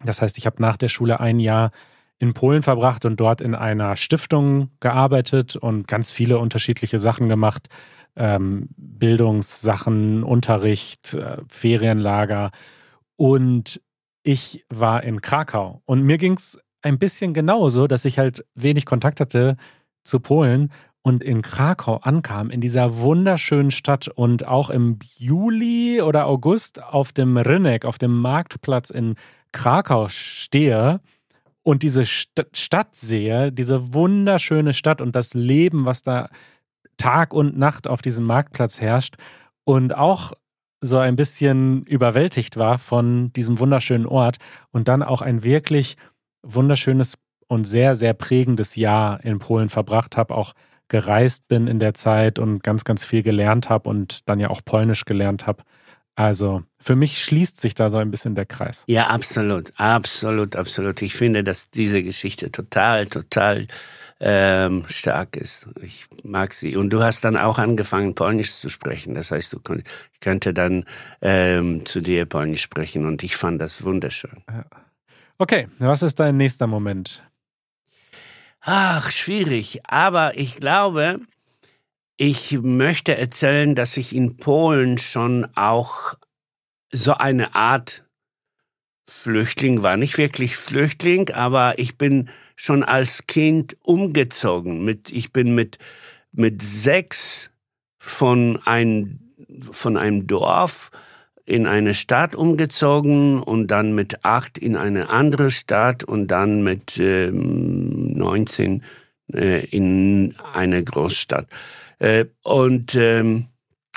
Das 0.03 0.21
heißt, 0.21 0.37
ich 0.37 0.45
habe 0.45 0.61
nach 0.61 0.77
der 0.77 0.89
Schule 0.89 1.19
ein 1.19 1.39
Jahr 1.39 1.71
in 2.19 2.33
Polen 2.33 2.61
verbracht 2.61 3.05
und 3.05 3.19
dort 3.19 3.41
in 3.41 3.55
einer 3.55 3.95
Stiftung 3.95 4.69
gearbeitet 4.79 5.55
und 5.55 5.87
ganz 5.87 6.11
viele 6.11 6.37
unterschiedliche 6.37 6.99
Sachen 6.99 7.29
gemacht. 7.29 7.67
Ähm, 8.15 8.69
Bildungssachen, 8.75 10.23
Unterricht, 10.23 11.13
äh, 11.13 11.37
Ferienlager. 11.47 12.51
Und 13.15 13.81
ich 14.23 14.65
war 14.69 15.03
in 15.03 15.21
Krakau 15.21 15.81
und 15.85 16.03
mir 16.03 16.17
ging 16.17 16.33
es 16.33 16.59
ein 16.81 16.99
bisschen 16.99 17.33
genauso, 17.33 17.87
dass 17.87 18.05
ich 18.05 18.19
halt 18.19 18.45
wenig 18.55 18.85
Kontakt 18.85 19.19
hatte 19.19 19.57
zu 20.03 20.19
Polen 20.19 20.71
und 21.03 21.23
in 21.23 21.41
Krakau 21.41 21.97
ankam, 21.97 22.49
in 22.49 22.61
dieser 22.61 22.97
wunderschönen 22.97 23.71
Stadt 23.71 24.07
und 24.07 24.47
auch 24.47 24.69
im 24.69 24.99
Juli 25.17 26.01
oder 26.01 26.27
August 26.27 26.81
auf 26.81 27.11
dem 27.11 27.37
Rynek, 27.37 27.85
auf 27.85 27.97
dem 27.97 28.19
Marktplatz 28.19 28.89
in 28.89 29.15
Krakau 29.51 30.07
stehe 30.07 31.01
und 31.63 31.83
diese 31.83 32.05
St 32.05 32.45
Stadt 32.53 32.95
sehe, 32.95 33.51
diese 33.51 33.93
wunderschöne 33.93 34.73
Stadt 34.73 35.01
und 35.01 35.15
das 35.15 35.33
Leben, 35.33 35.85
was 35.85 36.03
da 36.03 36.29
Tag 36.97 37.33
und 37.33 37.57
Nacht 37.57 37.87
auf 37.87 38.01
diesem 38.01 38.25
Marktplatz 38.25 38.79
herrscht 38.79 39.15
und 39.63 39.95
auch 39.95 40.33
so 40.81 40.97
ein 40.97 41.15
bisschen 41.15 41.83
überwältigt 41.85 42.57
war 42.57 42.79
von 42.79 43.31
diesem 43.33 43.59
wunderschönen 43.59 44.07
Ort 44.07 44.37
und 44.71 44.87
dann 44.87 45.03
auch 45.03 45.21
ein 45.21 45.43
wirklich 45.43 45.95
wunderschönes 46.41 47.15
und 47.47 47.65
sehr, 47.65 47.95
sehr 47.95 48.13
prägendes 48.13 48.75
Jahr 48.75 49.23
in 49.23 49.39
Polen 49.39 49.69
verbracht 49.69 50.17
habe, 50.17 50.33
auch 50.33 50.53
gereist 50.87 51.47
bin 51.47 51.67
in 51.67 51.79
der 51.79 51.93
Zeit 51.93 52.39
und 52.39 52.63
ganz, 52.63 52.83
ganz 52.83 53.05
viel 53.05 53.23
gelernt 53.23 53.69
habe 53.69 53.89
und 53.89 54.27
dann 54.27 54.39
ja 54.39 54.49
auch 54.49 54.61
Polnisch 54.65 55.05
gelernt 55.05 55.47
habe. 55.47 55.63
Also 56.15 56.63
für 56.79 56.95
mich 56.95 57.23
schließt 57.23 57.59
sich 57.59 57.73
da 57.73 57.89
so 57.89 57.97
ein 57.97 58.11
bisschen 58.11 58.35
der 58.35 58.45
Kreis. 58.45 58.83
Ja, 58.87 59.07
absolut, 59.07 59.71
absolut, 59.77 60.55
absolut. 60.55 61.01
Ich 61.01 61.13
finde, 61.13 61.43
dass 61.43 61.69
diese 61.69 62.03
Geschichte 62.03 62.51
total, 62.51 63.05
total 63.05 63.67
ähm, 64.23 64.85
stark 64.87 65.35
ist. 65.35 65.67
Ich 65.81 66.05
mag 66.23 66.53
sie. 66.53 66.75
Und 66.75 66.91
du 66.91 67.01
hast 67.01 67.25
dann 67.25 67.35
auch 67.35 67.57
angefangen, 67.57 68.13
Polnisch 68.13 68.53
zu 68.53 68.69
sprechen. 68.69 69.15
Das 69.15 69.31
heißt, 69.31 69.51
du 69.51 69.59
konnt, 69.59 69.83
ich 70.13 70.19
könnte 70.19 70.53
dann 70.53 70.85
ähm, 71.21 71.85
zu 71.87 72.01
dir 72.01 72.25
Polnisch 72.25 72.61
sprechen 72.61 73.07
und 73.07 73.23
ich 73.23 73.35
fand 73.35 73.59
das 73.59 73.83
wunderschön. 73.83 74.43
Okay, 75.39 75.67
was 75.79 76.03
ist 76.03 76.19
dein 76.19 76.37
nächster 76.37 76.67
Moment? 76.67 77.23
Ach, 78.61 79.09
schwierig. 79.09 79.79
Aber 79.87 80.37
ich 80.37 80.57
glaube, 80.57 81.19
ich 82.15 82.51
möchte 82.61 83.17
erzählen, 83.17 83.73
dass 83.73 83.97
ich 83.97 84.15
in 84.15 84.37
Polen 84.37 84.99
schon 84.99 85.47
auch 85.55 86.13
so 86.91 87.15
eine 87.15 87.55
Art 87.55 88.05
Flüchtling 89.09 89.81
war. 89.81 89.97
Nicht 89.97 90.19
wirklich 90.19 90.57
Flüchtling, 90.57 91.31
aber 91.31 91.79
ich 91.79 91.97
bin 91.97 92.29
schon 92.55 92.83
als 92.83 93.27
Kind 93.27 93.77
umgezogen. 93.81 94.83
Mit, 94.83 95.11
ich 95.11 95.31
bin 95.31 95.55
mit, 95.55 95.77
mit 96.31 96.61
sechs 96.61 97.51
von, 97.97 98.59
ein, 98.65 99.19
von 99.71 99.97
einem 99.97 100.27
Dorf 100.27 100.91
in 101.45 101.67
eine 101.67 101.93
Stadt 101.93 102.35
umgezogen 102.35 103.41
und 103.41 103.67
dann 103.67 103.93
mit 103.93 104.23
acht 104.23 104.57
in 104.57 104.75
eine 104.75 105.09
andere 105.09 105.51
Stadt 105.51 106.03
und 106.03 106.27
dann 106.27 106.63
mit 106.63 106.97
ähm, 106.97 108.13
19 108.13 108.83
äh, 109.33 109.65
in 109.65 110.35
eine 110.53 110.83
Großstadt. 110.83 111.47
Äh, 111.99 112.25
und 112.43 112.95
ähm, 112.95 113.47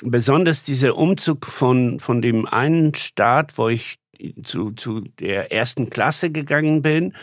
besonders 0.03 0.63
dieser 0.63 0.97
Umzug 0.97 1.45
von, 1.45 1.99
von 1.99 2.21
dem 2.21 2.45
einen 2.45 2.93
Staat, 2.93 3.57
wo 3.57 3.69
ich 3.69 3.97
zu, 4.43 4.71
zu 4.71 5.01
der 5.19 5.51
ersten 5.51 5.89
Klasse 5.89 6.31
gegangen 6.31 6.81
bin, 6.81 7.13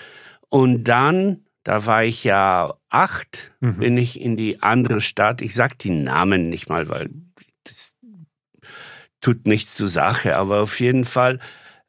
und 0.52 0.84
dann, 0.84 1.46
da 1.64 1.86
war 1.86 2.04
ich 2.04 2.24
ja 2.24 2.74
acht, 2.90 3.54
mhm. 3.60 3.78
bin 3.78 3.96
ich 3.96 4.20
in 4.20 4.36
die 4.36 4.62
andere 4.62 5.00
Stadt. 5.00 5.40
Ich 5.40 5.54
sag 5.54 5.78
die 5.78 5.88
Namen 5.88 6.50
nicht 6.50 6.68
mal, 6.68 6.90
weil 6.90 7.08
das 7.64 7.96
tut 9.22 9.46
nichts 9.46 9.74
zur 9.76 9.88
Sache, 9.88 10.36
aber 10.36 10.60
auf 10.60 10.78
jeden 10.78 11.04
Fall. 11.04 11.38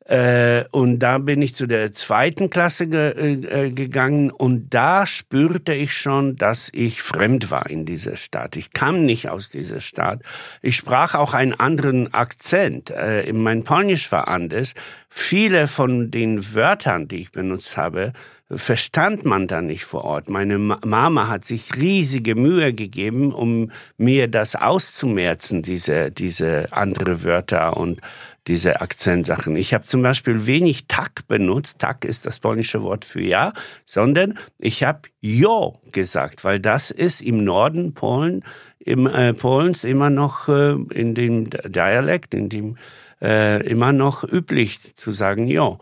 Äh, 0.06 0.64
und 0.72 1.00
da 1.00 1.18
bin 1.18 1.42
ich 1.42 1.56
zu 1.56 1.68
der 1.68 1.92
zweiten 1.92 2.50
Klasse 2.50 2.88
ge 2.88 3.12
äh, 3.12 3.72
gegangen 3.72 4.32
und 4.32 4.74
da 4.74 5.06
spürte 5.06 5.74
ich 5.74 5.94
schon, 5.94 6.38
dass 6.38 6.70
ich 6.74 7.02
fremd 7.02 7.52
war 7.52 7.70
in 7.70 7.86
dieser 7.86 8.16
Stadt. 8.16 8.56
Ich 8.56 8.72
kam 8.72 9.06
nicht 9.06 9.28
aus 9.28 9.50
dieser 9.50 9.82
Stadt. 9.82 10.22
Ich 10.62 10.78
sprach 10.78 11.16
auch 11.16 11.34
einen 11.34 11.54
anderen 11.54 12.14
Akzent. 12.14 12.92
Äh, 12.92 13.32
mein 13.34 13.66
Polnisch 13.66 14.10
war 14.14 14.30
anders. 14.30 14.74
Viele 15.10 15.68
von 15.68 16.12
den 16.12 16.54
Wörtern, 16.54 17.10
die 17.10 17.18
ich 17.18 17.32
benutzt 17.32 17.76
habe, 17.76 18.14
verstand 18.58 19.26
man 19.26 19.48
da 19.48 19.62
nicht 19.62 19.86
vor 19.86 20.04
Ort. 20.04 20.30
Meine 20.30 20.58
Mama 20.58 21.28
hat 21.28 21.46
sich 21.46 21.76
riesige 21.76 22.36
Mühe 22.36 22.74
gegeben, 22.74 23.34
um 23.34 23.72
mir 23.98 24.28
das 24.28 24.56
auszumerzen, 24.56 25.62
diese, 25.62 26.12
diese 26.12 26.68
andere 26.72 27.24
Wörter 27.24 27.78
und 27.78 28.02
diese 28.48 28.82
Akzentsachen. 28.82 29.56
Ich 29.56 29.74
habe 29.74 29.86
zum 29.86 30.02
Beispiel 30.02 30.46
wenig 30.46 30.88
tak 30.88 31.28
benutzt. 31.28 31.80
Tak 31.80 32.04
ist 32.06 32.26
das 32.26 32.40
polnische 32.40 32.82
Wort 32.84 33.06
für 33.06 33.22
ja, 33.22 33.54
sondern 33.86 34.38
ich 34.60 34.84
habe 34.84 35.02
jo 35.22 35.80
gesagt, 35.92 36.44
weil 36.44 36.60
das 36.60 36.92
ist 36.92 37.22
im 37.22 37.44
Norden 37.44 37.94
Polen, 37.94 38.44
im, 38.80 39.08
äh, 39.08 39.34
Polens 39.34 39.86
immer 39.86 40.10
noch 40.10 40.50
äh, 40.50 40.74
in 40.94 41.16
dem 41.16 41.50
Dialekt, 41.50 42.34
in 42.34 42.50
dem 42.50 42.78
äh, 43.22 43.66
immer 43.66 43.94
noch 43.94 44.24
üblich 44.24 44.96
zu 44.96 45.12
sagen 45.12 45.48
jo. 45.48 45.80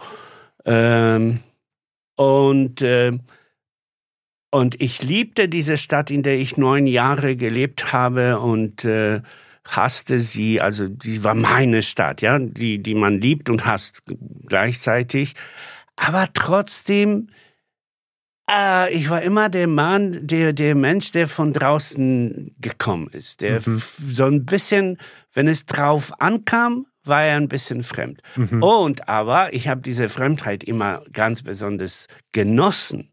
Ähm, 0.64 1.40
und, 2.22 2.84
äh, 2.84 3.18
und 4.52 4.80
ich 4.80 5.02
liebte 5.02 5.50
diese 5.50 5.76
Stadt, 5.78 6.12
in 6.12 6.22
der 6.22 6.38
ich 6.38 6.56
neun 6.56 6.86
Jahre 6.86 7.36
gelebt 7.36 7.94
habe 7.94 8.40
und 8.40 8.86
äh, 8.86 9.22
hasste 9.66 10.20
sie. 10.20 10.62
Also 10.62 10.88
sie 11.02 11.24
war 11.24 11.34
meine 11.34 11.82
Stadt, 11.82 12.22
ja, 12.22 12.38
die, 12.38 12.84
die 12.84 12.94
man 12.94 13.20
liebt 13.20 13.50
und 13.50 13.66
hasst 13.66 14.04
gleichzeitig. 14.46 15.34
Aber 15.96 16.28
trotzdem, 16.32 17.30
äh, 18.48 18.94
ich 18.94 19.10
war 19.10 19.24
immer 19.24 19.50
der 19.50 19.66
Mann, 19.66 20.20
der, 20.22 20.54
der 20.54 20.76
Mensch, 20.76 21.12
der 21.14 21.28
von 21.28 21.54
draußen 21.54 22.56
gekommen 22.60 23.08
ist, 23.14 23.42
der 23.42 23.68
mhm. 23.68 23.78
so 23.80 24.26
ein 24.26 24.46
bisschen, 24.46 25.00
wenn 25.34 25.48
es 25.48 25.66
drauf 25.66 26.12
ankam, 26.22 26.86
war 27.04 27.24
er 27.24 27.38
ein 27.38 27.48
bisschen 27.48 27.84
fremd. 27.84 28.22
Mhm. 28.36 28.62
Und 28.64 29.10
aber 29.10 29.54
ich 29.54 29.68
habe 29.68 29.82
diese 29.82 30.10
Fremdheit 30.10 30.64
immer 30.64 31.04
ganz 31.12 31.44
besonders 31.44 32.08
genossen. 32.32 33.12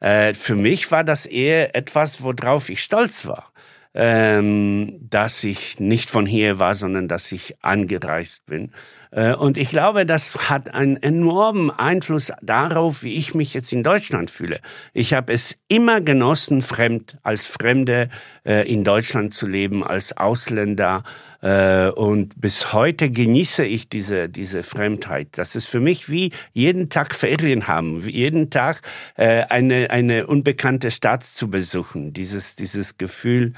Äh, 0.00 0.34
für 0.34 0.56
mich 0.56 0.90
war 0.90 1.04
das 1.04 1.26
eher 1.26 1.76
etwas, 1.76 2.22
worauf 2.22 2.68
ich 2.68 2.82
stolz 2.82 3.26
war. 3.26 3.52
Ähm, 3.94 4.98
dass 5.02 5.44
ich 5.44 5.78
nicht 5.78 6.08
von 6.08 6.24
hier 6.24 6.58
war, 6.58 6.74
sondern 6.74 7.08
dass 7.08 7.30
ich 7.30 7.62
angereist 7.62 8.46
bin. 8.46 8.72
Äh, 9.12 9.34
und 9.34 9.58
ich 9.58 9.70
glaube, 9.70 10.04
das 10.06 10.50
hat 10.50 10.74
einen 10.74 10.96
enormen 10.96 11.70
Einfluss 11.70 12.32
darauf, 12.42 13.02
wie 13.02 13.14
ich 13.14 13.34
mich 13.34 13.54
jetzt 13.54 13.72
in 13.72 13.84
Deutschland 13.84 14.30
fühle. 14.30 14.60
Ich 14.94 15.12
habe 15.12 15.32
es 15.32 15.58
immer 15.68 16.00
genossen, 16.00 16.62
fremd 16.62 17.18
als 17.22 17.46
Fremde 17.46 18.08
äh, 18.44 18.68
in 18.68 18.82
Deutschland 18.82 19.34
zu 19.34 19.46
leben, 19.46 19.84
als 19.84 20.16
Ausländer 20.16 21.04
Äh, 21.44 21.90
und 21.90 22.40
bis 22.40 22.72
heute 22.72 23.10
genieße 23.10 23.64
ich 23.64 23.88
diese, 23.88 24.28
diese 24.28 24.62
Fremdheit. 24.62 25.26
Das 25.32 25.56
ist 25.56 25.66
für 25.66 25.80
mich 25.80 26.08
wie 26.08 26.30
jeden 26.52 26.88
Tag 26.88 27.16
Ferien 27.16 27.66
haben, 27.66 28.04
wie 28.04 28.12
jeden 28.12 28.50
Tag 28.50 28.80
eine, 29.16 29.90
eine 29.90 30.28
unbekannte 30.28 30.92
Stadt 30.92 31.24
zu 31.24 31.50
besuchen. 31.50 32.12
Dieses, 32.12 32.54
dieses 32.54 32.96
Gefühl, 32.96 33.54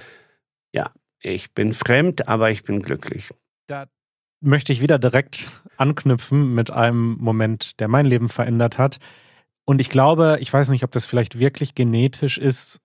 ja, 0.75 0.93
ich 1.21 1.53
bin 1.53 1.75
fremd, 1.75 2.27
aber 2.27 2.51
ich 2.51 2.63
bin 2.63 2.81
glücklich. 2.81 3.29
Da 3.67 3.85
möchte 4.45 4.73
ich 4.73 4.81
wieder 4.81 4.99
direkt 4.99 5.51
anknüpfen 5.77 6.55
mit 6.55 6.71
einem 6.71 7.17
Moment, 7.19 7.81
der 7.81 7.89
mein 7.89 8.07
Leben 8.07 8.29
verändert 8.29 8.79
hat. 8.79 8.99
Und 9.65 9.81
ich 9.81 9.89
glaube, 9.89 10.39
ich 10.41 10.53
weiß 10.53 10.69
nicht, 10.69 10.85
ob 10.85 10.91
das 10.93 11.07
vielleicht 11.07 11.39
wirklich 11.39 11.75
genetisch 11.75 12.39
ist, 12.39 12.81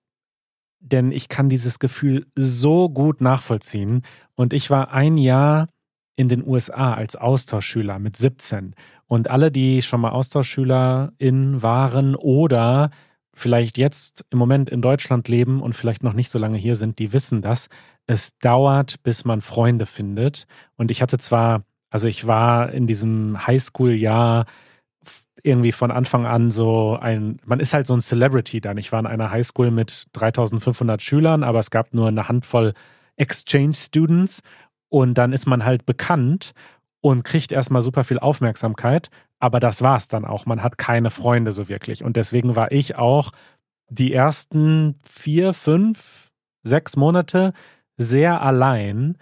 denn 0.80 1.12
ich 1.12 1.28
kann 1.28 1.48
dieses 1.48 1.78
Gefühl 1.78 2.26
so 2.34 2.88
gut 2.88 3.20
nachvollziehen. 3.20 4.02
Und 4.34 4.52
ich 4.52 4.70
war 4.70 4.92
ein 4.92 5.18
Jahr 5.18 5.68
in 6.16 6.28
den 6.28 6.46
USA 6.46 6.94
als 6.94 7.16
Austauschschüler 7.16 7.98
mit 7.98 8.16
17. 8.16 8.74
Und 9.06 9.28
alle, 9.30 9.50
die 9.50 9.82
schon 9.82 10.00
mal 10.00 10.10
AustauschschülerInnen 10.10 11.62
waren 11.62 12.14
oder 12.14 12.90
vielleicht 13.34 13.78
jetzt 13.78 14.24
im 14.30 14.38
Moment 14.38 14.70
in 14.70 14.82
Deutschland 14.82 15.28
leben 15.28 15.62
und 15.62 15.74
vielleicht 15.74 16.02
noch 16.02 16.12
nicht 16.12 16.30
so 16.30 16.38
lange 16.38 16.58
hier 16.58 16.74
sind, 16.74 16.98
die 16.98 17.12
wissen 17.12 17.42
das. 17.42 17.68
Es 18.10 18.36
dauert, 18.38 19.04
bis 19.04 19.24
man 19.24 19.40
Freunde 19.40 19.86
findet. 19.86 20.48
Und 20.74 20.90
ich 20.90 21.00
hatte 21.00 21.16
zwar, 21.16 21.62
also 21.90 22.08
ich 22.08 22.26
war 22.26 22.72
in 22.72 22.88
diesem 22.88 23.46
Highschool-Jahr 23.46 24.46
irgendwie 25.44 25.70
von 25.70 25.92
Anfang 25.92 26.26
an 26.26 26.50
so 26.50 26.98
ein, 27.00 27.36
man 27.44 27.60
ist 27.60 27.72
halt 27.72 27.86
so 27.86 27.94
ein 27.94 28.00
Celebrity 28.00 28.60
dann. 28.60 28.78
Ich 28.78 28.90
war 28.90 28.98
in 28.98 29.06
einer 29.06 29.30
Highschool 29.30 29.70
mit 29.70 30.08
3500 30.14 31.00
Schülern, 31.00 31.44
aber 31.44 31.60
es 31.60 31.70
gab 31.70 31.94
nur 31.94 32.08
eine 32.08 32.26
Handvoll 32.26 32.74
Exchange 33.16 33.74
Students 33.74 34.42
und 34.88 35.14
dann 35.14 35.32
ist 35.32 35.46
man 35.46 35.64
halt 35.64 35.86
bekannt 35.86 36.50
und 37.00 37.22
kriegt 37.22 37.52
erstmal 37.52 37.80
super 37.80 38.02
viel 38.02 38.18
Aufmerksamkeit, 38.18 39.08
aber 39.38 39.60
das 39.60 39.82
war's 39.82 40.08
dann 40.08 40.24
auch. 40.24 40.46
Man 40.46 40.64
hat 40.64 40.78
keine 40.78 41.10
Freunde 41.10 41.52
so 41.52 41.68
wirklich 41.68 42.02
und 42.02 42.16
deswegen 42.16 42.56
war 42.56 42.72
ich 42.72 42.96
auch 42.96 43.30
die 43.88 44.12
ersten 44.12 44.96
vier, 45.08 45.52
fünf, 45.52 46.32
sechs 46.64 46.96
Monate 46.96 47.52
sehr 48.00 48.42
allein 48.42 49.16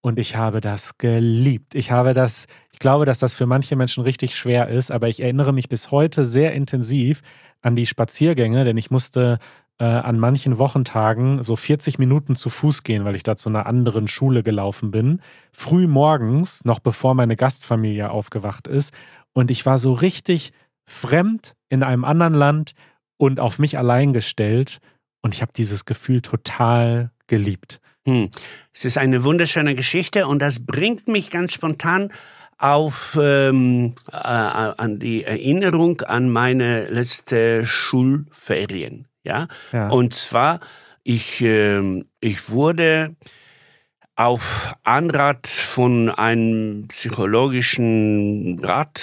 und 0.00 0.18
ich 0.18 0.36
habe 0.36 0.60
das 0.60 0.98
geliebt. 0.98 1.74
Ich 1.74 1.90
habe 1.90 2.12
das, 2.12 2.46
ich 2.72 2.80
glaube, 2.80 3.04
dass 3.04 3.18
das 3.18 3.34
für 3.34 3.46
manche 3.46 3.76
Menschen 3.76 4.02
richtig 4.02 4.34
schwer 4.34 4.68
ist, 4.68 4.90
aber 4.90 5.08
ich 5.08 5.20
erinnere 5.20 5.52
mich 5.52 5.68
bis 5.68 5.90
heute 5.90 6.26
sehr 6.26 6.52
intensiv 6.54 7.22
an 7.60 7.76
die 7.76 7.86
Spaziergänge, 7.86 8.64
denn 8.64 8.76
ich 8.76 8.90
musste 8.90 9.38
äh, 9.78 9.84
an 9.84 10.18
manchen 10.18 10.58
Wochentagen 10.58 11.42
so 11.42 11.56
40 11.56 11.98
Minuten 11.98 12.34
zu 12.34 12.50
Fuß 12.50 12.82
gehen, 12.82 13.04
weil 13.04 13.14
ich 13.14 13.22
da 13.22 13.36
zu 13.36 13.48
einer 13.48 13.66
anderen 13.66 14.08
Schule 14.08 14.42
gelaufen 14.42 14.90
bin. 14.90 15.20
Früh 15.52 15.86
morgens, 15.86 16.64
noch 16.64 16.80
bevor 16.80 17.14
meine 17.14 17.36
Gastfamilie 17.36 18.10
aufgewacht 18.10 18.66
ist. 18.66 18.92
Und 19.34 19.50
ich 19.50 19.66
war 19.66 19.78
so 19.78 19.92
richtig 19.92 20.52
fremd 20.84 21.54
in 21.68 21.82
einem 21.82 22.04
anderen 22.04 22.34
Land 22.34 22.72
und 23.18 23.40
auf 23.40 23.58
mich 23.58 23.78
allein 23.78 24.12
gestellt. 24.12 24.80
Und 25.20 25.34
ich 25.34 25.42
habe 25.42 25.52
dieses 25.52 25.84
Gefühl 25.84 26.22
total 26.22 27.12
geliebt. 27.28 27.81
Hm. 28.06 28.30
Es 28.74 28.84
ist 28.84 28.98
eine 28.98 29.22
wunderschöne 29.24 29.74
Geschichte 29.74 30.26
und 30.26 30.40
das 30.40 30.64
bringt 30.64 31.08
mich 31.08 31.30
ganz 31.30 31.52
spontan 31.52 32.10
auf 32.58 33.18
ähm, 33.20 33.94
äh, 34.10 34.16
an 34.16 34.98
die 34.98 35.24
Erinnerung 35.24 36.00
an 36.02 36.30
meine 36.30 36.88
letzte 36.88 37.66
Schulferien. 37.66 39.08
Ja, 39.24 39.46
ja. 39.72 39.88
und 39.88 40.14
zwar 40.14 40.60
ich 41.04 41.40
äh, 41.40 42.04
ich 42.20 42.50
wurde 42.50 43.14
auf 44.14 44.74
Anrat 44.84 45.46
von 45.46 46.10
einem 46.10 46.86
psychologischen 46.88 48.58
Rat 48.62 49.00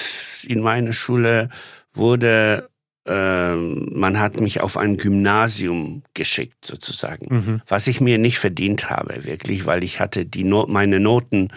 in 0.47 0.61
meiner 0.61 0.93
Schule 0.93 1.49
wurde 1.93 2.68
äh, 2.68 2.68
man 3.11 4.19
hat 4.19 4.39
mich 4.39 4.61
auf 4.61 4.77
ein 4.77 4.97
Gymnasium 4.97 6.03
geschickt 6.13 6.65
sozusagen, 6.65 7.35
mhm. 7.35 7.61
was 7.67 7.87
ich 7.87 8.01
mir 8.01 8.17
nicht 8.17 8.37
verdient 8.37 8.89
habe, 8.89 9.25
wirklich, 9.25 9.65
weil 9.65 9.83
ich 9.83 9.99
hatte 9.99 10.25
die 10.25 10.43
Not, 10.43 10.69
meine 10.69 10.99
Noten 10.99 11.49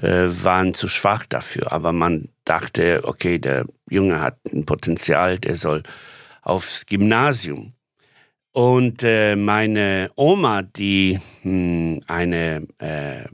äh, 0.00 0.26
waren 0.42 0.74
zu 0.74 0.88
schwach 0.88 1.24
dafür, 1.24 1.72
aber 1.72 1.92
man 1.92 2.28
dachte, 2.44 3.02
okay, 3.04 3.38
der 3.38 3.66
Junge 3.88 4.20
hat 4.20 4.38
ein 4.52 4.66
Potenzial, 4.66 5.38
der 5.38 5.56
soll 5.56 5.82
aufs 6.42 6.86
Gymnasium. 6.86 7.72
Und 8.52 9.02
äh, 9.02 9.36
meine 9.36 10.10
Oma, 10.16 10.62
die 10.62 11.20
mh, 11.42 11.50
hm, 11.50 12.00
eine 12.06 12.66
äh, 12.78 13.24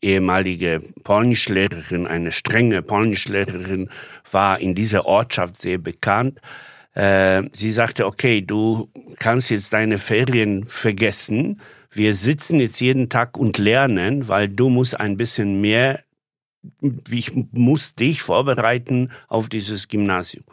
ehemalige 0.00 0.80
Polnischlehrerin, 1.02 2.06
eine 2.06 2.32
strenge 2.32 2.82
Polnischlehrerin 2.82 3.88
war, 4.30 4.60
in 4.60 4.74
dieser 4.74 5.06
Ortschaft 5.06 5.56
sehr 5.56 5.78
bekannt, 5.78 6.40
äh, 6.94 7.42
sie 7.52 7.72
sagte, 7.72 8.06
okay, 8.06 8.40
du 8.40 8.88
kannst 9.18 9.50
jetzt 9.50 9.72
deine 9.72 9.98
Ferien 9.98 10.64
vergessen. 10.66 11.60
Wir 11.90 12.14
sitzen 12.14 12.60
jetzt 12.60 12.80
jeden 12.80 13.08
Tag 13.08 13.36
und 13.36 13.58
lernen, 13.58 14.28
weil 14.28 14.48
du 14.48 14.68
musst 14.68 14.98
ein 14.98 15.16
bisschen 15.16 15.60
mehr, 15.60 16.00
ich 17.10 17.32
muss 17.52 17.94
dich 17.94 18.22
vorbereiten 18.22 19.10
auf 19.28 19.48
dieses 19.48 19.88
Gymnasium. 19.88 20.44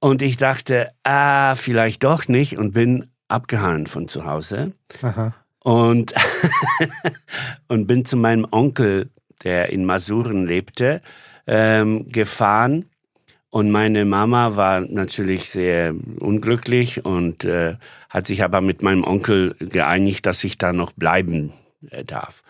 Und 0.00 0.22
ich 0.22 0.36
dachte, 0.36 0.92
ah, 1.02 1.54
vielleicht 1.54 2.04
doch 2.04 2.28
nicht 2.28 2.56
und 2.58 2.72
bin 2.72 3.06
abgehauen 3.28 3.86
von 3.86 4.06
zu 4.06 4.24
Hause. 4.26 4.72
Aha. 5.02 5.34
Und, 5.60 6.14
und 7.68 7.86
bin 7.86 8.04
zu 8.04 8.16
meinem 8.16 8.46
Onkel, 8.50 9.10
der 9.42 9.70
in 9.70 9.84
Masuren 9.84 10.46
lebte, 10.46 11.00
ähm, 11.46 12.08
gefahren 12.10 12.86
und 13.54 13.70
meine 13.70 14.04
Mama 14.04 14.56
war 14.56 14.80
natürlich 14.80 15.50
sehr 15.50 15.94
unglücklich 16.18 17.04
und 17.04 17.44
äh, 17.44 17.76
hat 18.10 18.26
sich 18.26 18.42
aber 18.42 18.60
mit 18.60 18.82
meinem 18.82 19.04
Onkel 19.04 19.54
geeinigt, 19.60 20.26
dass 20.26 20.42
ich 20.42 20.58
da 20.58 20.72
noch 20.72 20.90
bleiben 20.90 21.52
äh, 21.88 22.02
darf. 22.02 22.42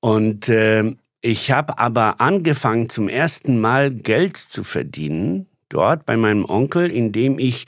Und 0.00 0.50
äh, 0.50 0.96
ich 1.22 1.50
habe 1.50 1.78
aber 1.78 2.20
angefangen 2.20 2.90
zum 2.90 3.08
ersten 3.08 3.58
Mal 3.58 3.90
Geld 3.90 4.36
zu 4.36 4.64
verdienen 4.64 5.46
dort 5.70 6.04
bei 6.04 6.18
meinem 6.18 6.44
Onkel, 6.44 6.90
indem 6.90 7.38
ich 7.38 7.64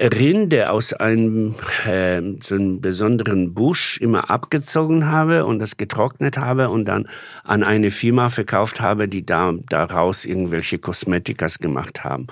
Rinde 0.00 0.70
aus 0.70 0.92
einem 0.92 1.54
äh, 1.86 2.20
so 2.40 2.54
einem 2.54 2.80
besonderen 2.80 3.54
Busch 3.54 3.98
immer 3.98 4.30
abgezogen 4.30 5.10
habe 5.10 5.44
und 5.44 5.58
das 5.58 5.76
getrocknet 5.76 6.38
habe 6.38 6.70
und 6.70 6.84
dann 6.84 7.08
an 7.44 7.62
eine 7.62 7.90
Firma 7.90 8.28
verkauft 8.28 8.80
habe, 8.80 9.08
die 9.08 9.26
da 9.26 9.52
daraus 9.68 10.24
irgendwelche 10.24 10.78
Kosmetikas 10.78 11.58
gemacht 11.58 12.04
haben. 12.04 12.28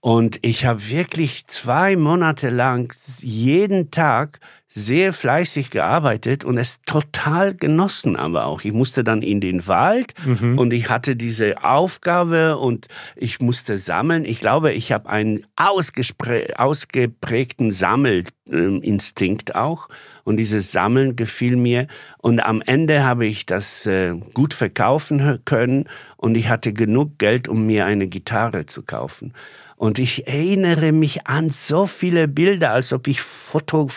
Und 0.00 0.38
ich 0.42 0.66
habe 0.66 0.88
wirklich 0.88 1.46
zwei 1.46 1.96
Monate 1.96 2.50
lang 2.50 2.94
jeden 3.20 3.90
Tag 3.90 4.40
sehr 4.76 5.12
fleißig 5.14 5.70
gearbeitet 5.70 6.44
und 6.44 6.58
es 6.58 6.82
total 6.82 7.54
genossen 7.54 8.14
aber 8.14 8.44
auch. 8.44 8.62
Ich 8.62 8.74
musste 8.74 9.04
dann 9.04 9.22
in 9.22 9.40
den 9.40 9.66
Wald 9.66 10.12
mhm. 10.22 10.58
und 10.58 10.70
ich 10.70 10.90
hatte 10.90 11.16
diese 11.16 11.64
Aufgabe 11.64 12.58
und 12.58 12.86
ich 13.16 13.40
musste 13.40 13.78
sammeln. 13.78 14.26
Ich 14.26 14.38
glaube, 14.38 14.74
ich 14.74 14.92
habe 14.92 15.08
einen 15.08 15.46
ausgeprägten 15.56 17.70
Sammelinstinkt 17.70 19.54
auch 19.54 19.88
und 20.24 20.36
dieses 20.36 20.72
Sammeln 20.72 21.16
gefiel 21.16 21.56
mir 21.56 21.86
und 22.18 22.40
am 22.40 22.60
Ende 22.60 23.02
habe 23.02 23.24
ich 23.24 23.46
das 23.46 23.86
äh, 23.86 24.14
gut 24.34 24.52
verkaufen 24.52 25.40
können 25.46 25.88
und 26.18 26.36
ich 26.36 26.50
hatte 26.50 26.74
genug 26.74 27.18
Geld, 27.18 27.48
um 27.48 27.64
mir 27.64 27.86
eine 27.86 28.08
Gitarre 28.08 28.66
zu 28.66 28.82
kaufen. 28.82 29.32
Und 29.76 29.98
ich 29.98 30.26
erinnere 30.26 30.90
mich 30.90 31.26
an 31.26 31.50
so 31.50 31.84
viele 31.84 32.28
Bilder, 32.28 32.72
als 32.72 32.94
ob 32.94 33.06
ich 33.08 33.20
Foto, 33.20 33.88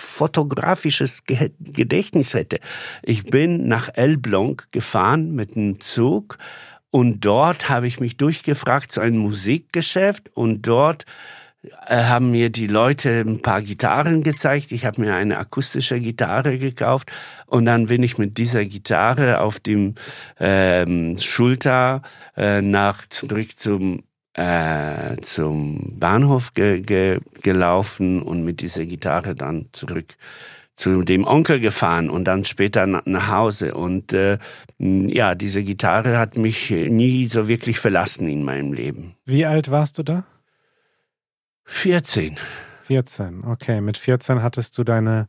fotografisches 0.69 1.23
Gedächtnis 1.25 2.33
hätte. 2.33 2.59
Ich 3.03 3.25
bin 3.25 3.67
nach 3.67 3.89
Elbląg 3.93 4.71
gefahren 4.71 5.33
mit 5.33 5.55
einem 5.55 5.79
Zug 5.79 6.37
und 6.91 7.25
dort 7.25 7.69
habe 7.69 7.87
ich 7.87 7.99
mich 7.99 8.17
durchgefragt 8.17 8.91
zu 8.91 9.01
einem 9.01 9.17
Musikgeschäft 9.17 10.31
und 10.33 10.63
dort 10.63 11.05
äh, 11.87 12.03
haben 12.03 12.31
mir 12.31 12.49
die 12.49 12.67
Leute 12.67 13.21
ein 13.21 13.41
paar 13.41 13.61
Gitarren 13.61 14.23
gezeigt. 14.23 14.71
Ich 14.71 14.85
habe 14.85 15.01
mir 15.01 15.15
eine 15.15 15.37
akustische 15.37 15.99
Gitarre 15.99 16.57
gekauft 16.57 17.11
und 17.45 17.65
dann 17.65 17.87
bin 17.87 18.03
ich 18.03 18.17
mit 18.17 18.37
dieser 18.37 18.65
Gitarre 18.65 19.41
auf 19.41 19.59
dem 19.59 19.95
ähm, 20.39 21.17
Schulter 21.19 22.01
äh, 22.37 22.61
nach 22.61 23.07
zurück 23.07 23.57
zum 23.57 24.03
äh, 24.33 25.17
zum 25.21 25.99
Bahnhof 25.99 26.53
ge 26.53 26.81
ge 26.81 27.19
gelaufen 27.41 28.21
und 28.21 28.43
mit 28.45 28.61
dieser 28.61 28.85
Gitarre 28.85 29.35
dann 29.35 29.67
zurück 29.73 30.15
zu 30.79 31.03
dem 31.03 31.27
Onkel 31.27 31.59
gefahren 31.59 32.09
und 32.09 32.23
dann 32.23 32.45
später 32.45 32.85
nach 32.85 33.29
Hause. 33.29 33.73
Und 33.73 34.13
äh, 34.13 34.37
ja, 34.77 35.35
diese 35.35 35.61
Gitarre 35.61 36.17
hat 36.17 36.37
mich 36.37 36.71
nie 36.71 37.27
so 37.27 37.49
wirklich 37.49 37.79
verlassen 37.79 38.29
in 38.29 38.45
meinem 38.45 38.71
Leben. 38.71 39.15
Wie 39.25 39.45
alt 39.45 39.71
warst 39.71 39.97
du 39.97 40.03
da? 40.03 40.23
14. 41.65 42.37
14, 42.83 43.43
okay. 43.43 43.81
Mit 43.81 43.97
14 43.97 44.41
hattest 44.41 44.77
du 44.77 44.85
deine 44.85 45.27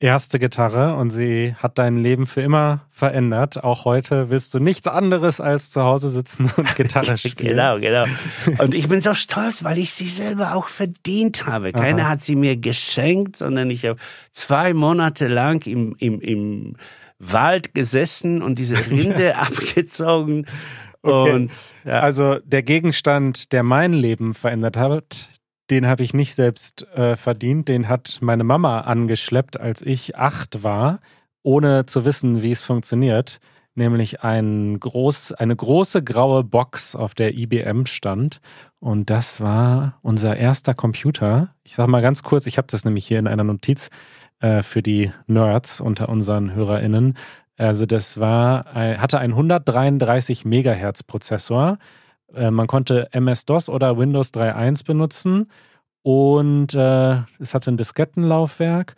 erste 0.00 0.38
Gitarre 0.38 0.94
und 0.94 1.10
sie 1.10 1.54
hat 1.56 1.78
dein 1.78 1.98
Leben 1.98 2.26
für 2.26 2.40
immer 2.40 2.86
verändert. 2.90 3.64
Auch 3.64 3.84
heute 3.84 4.30
willst 4.30 4.54
du 4.54 4.60
nichts 4.60 4.86
anderes 4.86 5.40
als 5.40 5.70
zu 5.70 5.82
Hause 5.82 6.08
sitzen 6.08 6.50
und 6.56 6.74
Gitarre 6.76 7.18
spielen. 7.18 7.56
genau, 7.56 7.80
genau. 7.80 8.04
Und 8.58 8.74
ich 8.74 8.88
bin 8.88 9.00
so 9.00 9.14
stolz, 9.14 9.64
weil 9.64 9.78
ich 9.78 9.92
sie 9.92 10.06
selber 10.06 10.54
auch 10.54 10.68
verdient 10.68 11.46
habe. 11.46 11.72
Keiner 11.72 12.04
Aha. 12.04 12.10
hat 12.10 12.20
sie 12.20 12.36
mir 12.36 12.56
geschenkt, 12.56 13.36
sondern 13.36 13.70
ich 13.70 13.84
habe 13.86 13.98
zwei 14.30 14.72
Monate 14.72 15.26
lang 15.26 15.66
im, 15.66 15.96
im, 15.98 16.20
im 16.20 16.76
Wald 17.18 17.74
gesessen 17.74 18.42
und 18.42 18.58
diese 18.58 18.76
Rinde 18.90 19.36
abgezogen. 19.36 20.46
Okay. 21.02 21.32
Und, 21.32 21.50
ja. 21.84 22.00
Also 22.00 22.38
der 22.44 22.62
Gegenstand, 22.62 23.52
der 23.52 23.62
mein 23.64 23.92
Leben 23.92 24.34
verändert 24.34 24.76
hat, 24.76 25.28
den 25.70 25.86
habe 25.86 26.02
ich 26.02 26.14
nicht 26.14 26.34
selbst 26.34 26.86
äh, 26.94 27.16
verdient. 27.16 27.68
Den 27.68 27.88
hat 27.88 28.18
meine 28.20 28.44
Mama 28.44 28.80
angeschleppt, 28.80 29.60
als 29.60 29.82
ich 29.82 30.16
acht 30.16 30.62
war, 30.62 31.00
ohne 31.42 31.86
zu 31.86 32.04
wissen, 32.04 32.42
wie 32.42 32.52
es 32.52 32.62
funktioniert. 32.62 33.40
Nämlich 33.74 34.22
ein 34.22 34.80
groß, 34.80 35.32
eine 35.32 35.54
große 35.54 36.02
graue 36.02 36.42
Box, 36.42 36.96
auf 36.96 37.14
der 37.14 37.34
IBM 37.34 37.86
stand. 37.86 38.40
Und 38.80 39.10
das 39.10 39.40
war 39.40 39.98
unser 40.02 40.36
erster 40.36 40.74
Computer. 40.74 41.54
Ich 41.64 41.76
sage 41.76 41.90
mal 41.90 42.02
ganz 42.02 42.22
kurz, 42.22 42.46
ich 42.46 42.58
habe 42.58 42.66
das 42.70 42.84
nämlich 42.84 43.06
hier 43.06 43.18
in 43.18 43.28
einer 43.28 43.44
Notiz 43.44 43.90
äh, 44.40 44.62
für 44.62 44.82
die 44.82 45.12
Nerds 45.26 45.80
unter 45.80 46.08
unseren 46.08 46.54
HörerInnen. 46.54 47.14
Also 47.56 47.86
das 47.86 48.18
war, 48.20 48.66
hatte 48.72 49.18
einen 49.18 49.32
133 49.32 50.44
Megahertz 50.44 51.02
Prozessor 51.02 51.78
äh, 52.34 52.50
man 52.50 52.66
konnte 52.66 53.12
MS-DOS 53.12 53.68
oder 53.68 53.98
Windows 53.98 54.32
3.1 54.32 54.84
benutzen 54.84 55.50
und 56.02 56.74
äh, 56.74 57.22
es 57.38 57.54
hatte 57.54 57.70
ein 57.70 57.76
Diskettenlaufwerk. 57.76 58.94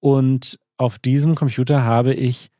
Und 0.00 0.58
auf 0.78 0.98
diesem 0.98 1.34
Computer 1.34 1.84
habe 1.84 2.14
ich 2.14 2.50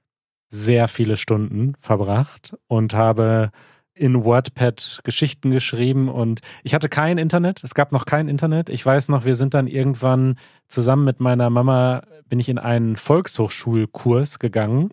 sehr 0.49 0.89
viele 0.89 1.17
Stunden 1.17 1.75
verbracht 1.81 2.57
und 2.67 2.93
habe 2.93 3.51
in 3.95 4.25
WordPad 4.25 5.01
Geschichten 5.05 5.51
geschrieben 5.51 6.09
und 6.09 6.41
ich 6.63 6.75
hatte 6.75 6.89
kein 6.89 7.19
Internet, 7.19 7.63
es 7.65 7.75
gab 7.75 7.93
noch 7.93 8.05
kein 8.05 8.29
Internet. 8.29 8.69
Ich 8.69 8.85
weiß 8.85 9.09
noch, 9.09 9.25
wir 9.25 9.35
sind 9.35 9.55
dann 9.55 9.67
irgendwann 9.67 10.39
zusammen 10.69 11.05
mit 11.05 11.21
meiner 11.21 11.51
Mama, 11.51 12.03
bin 12.27 12.41
ich 12.41 12.49
in 12.49 12.59
einen 12.59 12.97
Volkshochschulkurs 12.97 14.39
gegangen, 14.39 14.91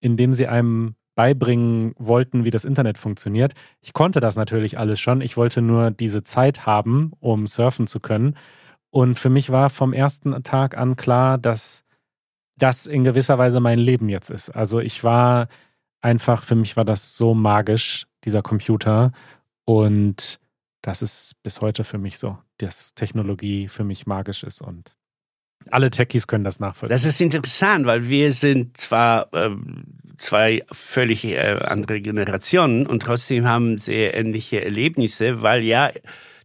in 0.00 0.16
dem 0.16 0.32
sie 0.32 0.46
einem 0.46 0.94
beibringen 1.18 1.94
wollten, 1.98 2.44
wie 2.44 2.50
das 2.50 2.64
Internet 2.64 2.96
funktioniert. 2.96 3.54
Ich 3.80 3.92
konnte 3.92 4.20
das 4.20 4.36
natürlich 4.36 4.78
alles 4.78 5.00
schon. 5.00 5.20
Ich 5.20 5.36
wollte 5.36 5.60
nur 5.60 5.90
diese 5.90 6.22
Zeit 6.22 6.64
haben, 6.64 7.10
um 7.18 7.48
surfen 7.48 7.88
zu 7.88 7.98
können. 7.98 8.36
Und 8.90 9.18
für 9.18 9.28
mich 9.28 9.50
war 9.50 9.68
vom 9.68 9.92
ersten 9.92 10.40
Tag 10.44 10.78
an 10.78 10.94
klar, 10.94 11.36
dass 11.36 11.82
das 12.56 12.86
in 12.86 13.02
gewisser 13.02 13.36
Weise 13.36 13.58
mein 13.58 13.80
Leben 13.80 14.08
jetzt 14.08 14.30
ist. 14.30 14.50
Also 14.50 14.78
ich 14.78 15.02
war 15.02 15.48
einfach, 16.00 16.44
für 16.44 16.54
mich 16.54 16.76
war 16.76 16.84
das 16.84 17.16
so 17.16 17.34
magisch, 17.34 18.06
dieser 18.22 18.42
Computer. 18.42 19.10
Und 19.64 20.38
das 20.82 21.02
ist 21.02 21.34
bis 21.42 21.60
heute 21.60 21.82
für 21.82 21.98
mich 21.98 22.20
so, 22.20 22.38
dass 22.58 22.94
Technologie 22.94 23.66
für 23.66 23.82
mich 23.82 24.06
magisch 24.06 24.44
ist 24.44 24.62
und 24.62 24.94
alle 25.70 25.90
Techies 25.90 26.26
können 26.26 26.44
das 26.44 26.60
nachvollziehen. 26.60 26.94
Das 26.94 27.04
ist 27.04 27.20
interessant, 27.20 27.86
weil 27.86 28.08
wir 28.08 28.32
sind 28.32 28.76
zwar 28.76 29.32
äh, 29.34 29.50
zwei 30.18 30.64
völlig 30.70 31.24
äh, 31.24 31.58
andere 31.62 32.00
Generationen 32.00 32.86
und 32.86 33.02
trotzdem 33.02 33.46
haben 33.46 33.78
sehr 33.78 34.14
ähnliche 34.14 34.64
Erlebnisse, 34.64 35.42
weil 35.42 35.62
ja 35.62 35.90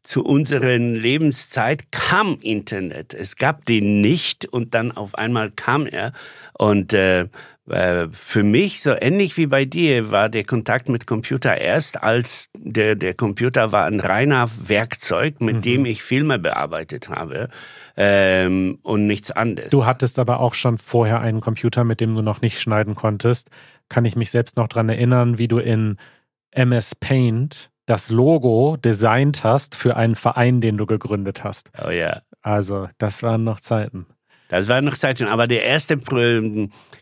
zu 0.03 0.25
unseren 0.25 0.95
Lebenszeit 0.95 1.91
kam 1.91 2.37
Internet. 2.41 3.13
Es 3.13 3.37
gab 3.37 3.65
den 3.65 4.01
nicht 4.01 4.45
und 4.45 4.73
dann 4.73 4.91
auf 4.91 5.15
einmal 5.15 5.49
kam 5.51 5.87
er 5.87 6.11
und 6.53 6.91
äh, 6.91 7.27
äh, 7.69 8.07
für 8.11 8.43
mich, 8.43 8.81
so 8.81 8.93
ähnlich 8.99 9.37
wie 9.37 9.47
bei 9.47 9.63
dir, 9.63 10.11
war 10.11 10.27
der 10.27 10.43
Kontakt 10.43 10.89
mit 10.89 11.07
Computer 11.07 11.57
erst, 11.57 12.03
als 12.03 12.49
der, 12.53 12.95
der 12.95 13.13
Computer 13.13 13.71
war 13.71 13.85
ein 13.85 14.01
reiner 14.01 14.49
Werkzeug, 14.67 15.39
mit 15.39 15.57
mhm. 15.57 15.61
dem 15.61 15.85
ich 15.85 16.03
Filme 16.03 16.37
bearbeitet 16.37 17.07
habe 17.07 17.49
ähm, 17.95 18.79
und 18.83 19.07
nichts 19.07 19.31
anderes. 19.31 19.71
Du 19.71 19.85
hattest 19.85 20.19
aber 20.19 20.39
auch 20.39 20.53
schon 20.53 20.77
vorher 20.77 21.21
einen 21.21 21.41
Computer, 21.41 21.83
mit 21.83 22.01
dem 22.01 22.15
du 22.15 22.21
noch 22.21 22.41
nicht 22.41 22.59
schneiden 22.59 22.95
konntest. 22.95 23.49
Kann 23.89 24.05
ich 24.05 24.15
mich 24.15 24.31
selbst 24.31 24.57
noch 24.57 24.67
dran 24.67 24.89
erinnern, 24.89 25.37
wie 25.37 25.47
du 25.47 25.59
in 25.59 25.97
MS 26.51 26.95
Paint 26.95 27.69
das 27.85 28.09
Logo 28.09 28.77
designt 28.77 29.43
hast 29.43 29.75
für 29.75 29.95
einen 29.97 30.15
Verein, 30.15 30.61
den 30.61 30.77
du 30.77 30.85
gegründet 30.85 31.43
hast. 31.43 31.71
Oh 31.85 31.89
ja. 31.89 32.21
Also, 32.41 32.89
das 32.97 33.23
waren 33.23 33.43
noch 33.43 33.59
Zeiten. 33.59 34.05
Das 34.49 34.67
war 34.67 34.81
noch 34.81 34.95
Zeiten. 34.95 35.25
Aber 35.25 35.47
der 35.47 35.63
erste 35.63 35.97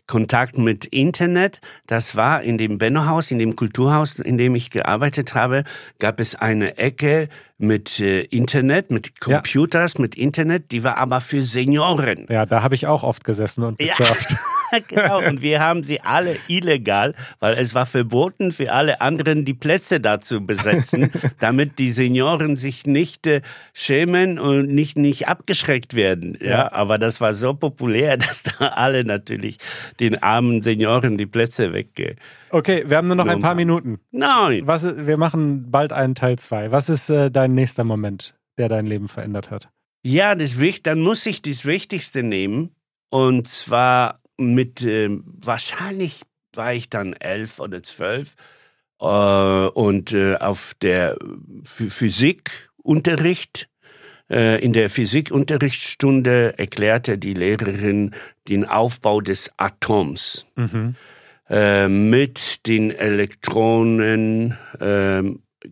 Kontakt 0.06 0.58
mit 0.58 0.86
Internet, 0.86 1.60
das 1.86 2.16
war 2.16 2.42
in 2.42 2.56
dem 2.56 2.78
Benno-Haus, 2.78 3.30
in 3.30 3.38
dem 3.38 3.56
Kulturhaus, 3.56 4.18
in 4.18 4.38
dem 4.38 4.54
ich 4.54 4.70
gearbeitet 4.70 5.34
habe, 5.34 5.64
gab 5.98 6.18
es 6.18 6.34
eine 6.34 6.78
Ecke 6.78 7.28
mit 7.62 8.00
äh, 8.00 8.22
Internet, 8.22 8.90
mit 8.90 9.20
Computers, 9.20 9.94
ja. 9.94 10.02
mit 10.02 10.16
Internet, 10.16 10.72
die 10.72 10.84
war 10.84 10.98
aber 10.98 11.20
für 11.20 11.42
Senioren. 11.42 12.26
Ja, 12.28 12.44
da 12.44 12.62
habe 12.62 12.74
ich 12.74 12.86
auch 12.86 13.04
oft 13.04 13.24
gesessen 13.24 13.64
und 13.64 13.78
gesurft. 13.78 14.32
Ja. 14.32 14.38
genau. 14.88 15.26
Und 15.26 15.42
wir 15.42 15.60
haben 15.60 15.82
sie 15.84 16.00
alle 16.00 16.36
illegal, 16.48 17.14
weil 17.40 17.54
es 17.54 17.74
war 17.74 17.86
verboten 17.86 18.52
für 18.52 18.72
alle 18.72 19.00
anderen, 19.00 19.44
die 19.44 19.54
Plätze 19.54 20.00
da 20.00 20.20
zu 20.20 20.44
besetzen, 20.44 21.10
damit 21.40 21.78
die 21.78 21.90
Senioren 21.90 22.56
sich 22.56 22.86
nicht 22.86 23.26
äh, 23.26 23.42
schämen 23.72 24.38
und 24.38 24.68
nicht, 24.68 24.98
nicht 24.98 25.28
abgeschreckt 25.28 25.94
werden. 25.94 26.36
Ja? 26.40 26.48
ja, 26.48 26.72
aber 26.72 26.98
das 26.98 27.20
war 27.20 27.34
so 27.34 27.54
populär, 27.54 28.16
dass 28.18 28.42
da 28.42 28.68
alle 28.68 29.04
natürlich 29.04 29.58
den 30.00 30.22
armen 30.22 30.62
Senioren 30.62 31.18
die 31.18 31.26
Plätze 31.26 31.72
wegge. 31.72 32.16
Okay, 32.50 32.84
wir 32.86 32.98
haben 32.98 33.06
nur 33.06 33.16
noch 33.16 33.26
ein 33.26 33.40
paar 33.40 33.54
Minuten. 33.54 33.98
Nein. 34.10 34.66
Was, 34.66 34.84
wir 34.84 35.16
machen 35.16 35.70
bald 35.70 35.92
einen 35.92 36.14
Teil 36.14 36.38
zwei. 36.38 36.70
Was 36.70 36.90
ist 36.90 37.08
äh, 37.08 37.30
dein 37.30 37.51
nächster 37.54 37.84
Moment, 37.84 38.34
der 38.58 38.68
dein 38.68 38.86
Leben 38.86 39.08
verändert 39.08 39.50
hat? 39.50 39.70
Ja, 40.04 40.34
das, 40.34 40.56
dann 40.82 41.00
muss 41.00 41.26
ich 41.26 41.42
das 41.42 41.64
Wichtigste 41.64 42.22
nehmen. 42.22 42.74
Und 43.10 43.48
zwar 43.48 44.20
mit, 44.38 44.82
äh, 44.82 45.08
wahrscheinlich 45.10 46.22
war 46.54 46.74
ich 46.74 46.90
dann 46.90 47.12
elf 47.12 47.60
oder 47.60 47.82
zwölf 47.82 48.34
äh, 49.00 49.04
und 49.04 50.12
äh, 50.12 50.36
auf 50.36 50.74
der 50.80 51.16
Physikunterricht 51.64 53.68
äh, 54.30 54.64
in 54.64 54.72
der 54.72 54.88
Physikunterrichtsstunde 54.88 56.58
erklärte 56.58 57.18
die 57.18 57.34
Lehrerin 57.34 58.14
den 58.48 58.64
Aufbau 58.64 59.20
des 59.20 59.52
Atoms 59.58 60.46
mhm. 60.56 60.94
äh, 61.48 61.88
mit 61.88 62.66
den 62.66 62.90
Elektronen 62.90 64.56
äh, 64.80 65.22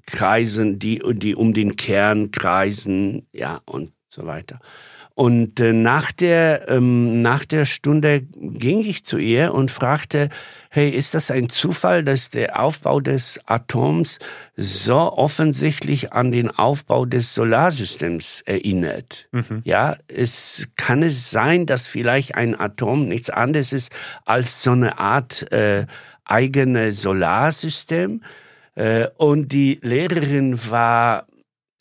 kreisen, 0.06 0.78
die, 0.78 1.02
die 1.14 1.34
um 1.34 1.52
den 1.52 1.76
Kern 1.76 2.30
kreisen, 2.30 3.26
ja 3.32 3.60
und 3.66 3.92
so 4.08 4.26
weiter. 4.26 4.60
Und 5.14 5.60
äh, 5.60 5.74
nach 5.74 6.12
der 6.12 6.68
ähm, 6.68 7.20
nach 7.20 7.44
der 7.44 7.66
Stunde 7.66 8.22
ging 8.22 8.80
ich 8.80 9.04
zu 9.04 9.18
ihr 9.18 9.52
und 9.52 9.70
fragte, 9.70 10.30
hey, 10.70 10.88
ist 10.88 11.14
das 11.14 11.30
ein 11.30 11.50
Zufall, 11.50 12.02
dass 12.04 12.30
der 12.30 12.58
Aufbau 12.58 13.00
des 13.00 13.38
Atoms 13.44 14.18
so 14.56 14.94
offensichtlich 14.94 16.12
an 16.12 16.30
den 16.30 16.50
Aufbau 16.50 17.04
des 17.04 17.34
Solarsystems 17.34 18.42
erinnert? 18.46 19.28
Mhm. 19.32 19.60
Ja, 19.64 19.96
es 20.08 20.68
kann 20.76 21.02
es 21.02 21.30
sein, 21.30 21.66
dass 21.66 21.86
vielleicht 21.86 22.36
ein 22.36 22.58
Atom 22.58 23.06
nichts 23.06 23.28
anderes 23.28 23.72
ist 23.72 23.92
als 24.24 24.62
so 24.62 24.70
eine 24.70 24.98
Art 24.98 25.52
äh, 25.52 25.86
eigene 26.24 26.92
Solarsystem. 26.92 28.22
Äh, 28.80 29.08
und 29.18 29.52
die 29.52 29.78
Lehrerin 29.82 30.58
war 30.70 31.26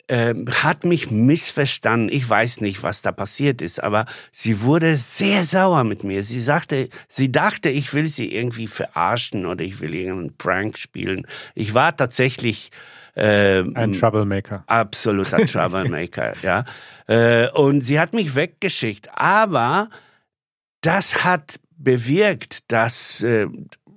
ähm, 0.08 0.46
hat 0.50 0.84
mich 0.84 1.10
missverstanden. 1.10 2.10
Ich 2.14 2.28
weiß 2.28 2.60
nicht, 2.60 2.82
was 2.82 3.00
da 3.00 3.12
passiert 3.12 3.62
ist, 3.62 3.82
aber 3.82 4.04
sie 4.32 4.62
wurde 4.62 4.96
sehr 4.96 5.44
sauer 5.44 5.84
mit 5.84 6.04
mir. 6.04 6.22
Sie 6.24 6.40
sagte, 6.40 6.88
sie 7.08 7.32
dachte, 7.32 7.70
ich 7.70 7.94
will 7.94 8.08
sie 8.08 8.34
irgendwie 8.34 8.66
verarschen 8.66 9.46
oder 9.46 9.64
ich 9.64 9.80
will 9.80 9.94
irgendeinen 9.94 10.36
Prank 10.36 10.76
spielen. 10.76 11.26
Ich 11.54 11.72
war 11.74 11.96
tatsächlich 11.96 12.70
ähm, 13.16 13.76
ein 13.76 13.92
Troublemaker. 13.92 14.64
Absoluter 14.66 15.38
Troublemaker, 15.46 16.34
ja. 16.42 16.64
Äh, 17.06 17.48
und 17.50 17.82
sie 17.82 17.98
hat 17.98 18.12
mich 18.12 18.34
weggeschickt. 18.34 19.08
Aber 19.14 19.88
das 20.82 21.24
hat 21.24 21.60
bewirkt, 21.80 22.70
dass 22.70 23.22
äh, 23.22 23.46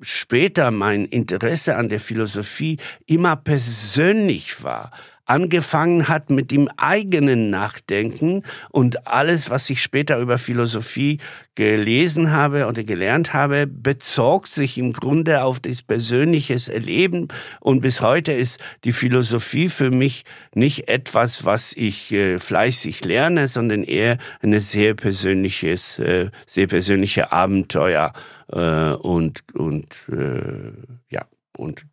später 0.04 0.72
mein 0.72 1.06
Interesse 1.06 1.76
an 1.76 1.89
der 1.89 2.00
Philosophie 2.00 2.78
immer 3.08 3.36
persönlich 3.36 4.63
war. 4.63 4.92
Angefangen 5.26 6.08
hat 6.08 6.30
mit 6.30 6.52
dem 6.52 6.70
eigenen 6.78 7.50
Nachdenken 7.50 8.44
und 8.70 9.08
alles, 9.08 9.50
was 9.50 9.70
ich 9.70 9.82
später 9.82 10.20
über 10.20 10.38
Philosophie 10.38 11.20
gelesen 11.56 12.32
habe 12.32 12.68
oder 12.68 12.84
gelernt 12.84 13.34
habe, 13.34 13.68
bezog 13.68 14.48
sich 14.48 14.78
im 14.78 14.92
Grunde 14.92 15.44
auf 15.44 15.60
das 15.60 15.82
persönliche 15.82 16.56
Erleben 16.72 17.30
und 17.62 17.82
bis 17.82 18.02
heute 18.02 18.34
ist 18.34 18.60
die 18.84 18.92
Philosophie 18.92 19.70
für 19.70 19.92
mich 19.92 20.26
nicht 20.56 20.90
etwas, 20.90 21.46
was 21.46 21.74
ich 21.74 22.12
äh, 22.12 22.40
fleißig 22.40 23.06
lerne, 23.06 23.48
sondern 23.48 23.84
eher 23.84 24.18
eine 24.42 24.60
sehr 24.60 24.94
persönliches, 24.94 26.00
äh, 26.00 26.32
sehr 26.46 26.68
persönliche 26.68 27.32
Abenteuer 27.32 28.14
äh, 28.52 28.92
und 28.94 29.44
und 29.54 29.88
äh, 30.10 30.74
ja 31.10 31.26
und 31.56 31.86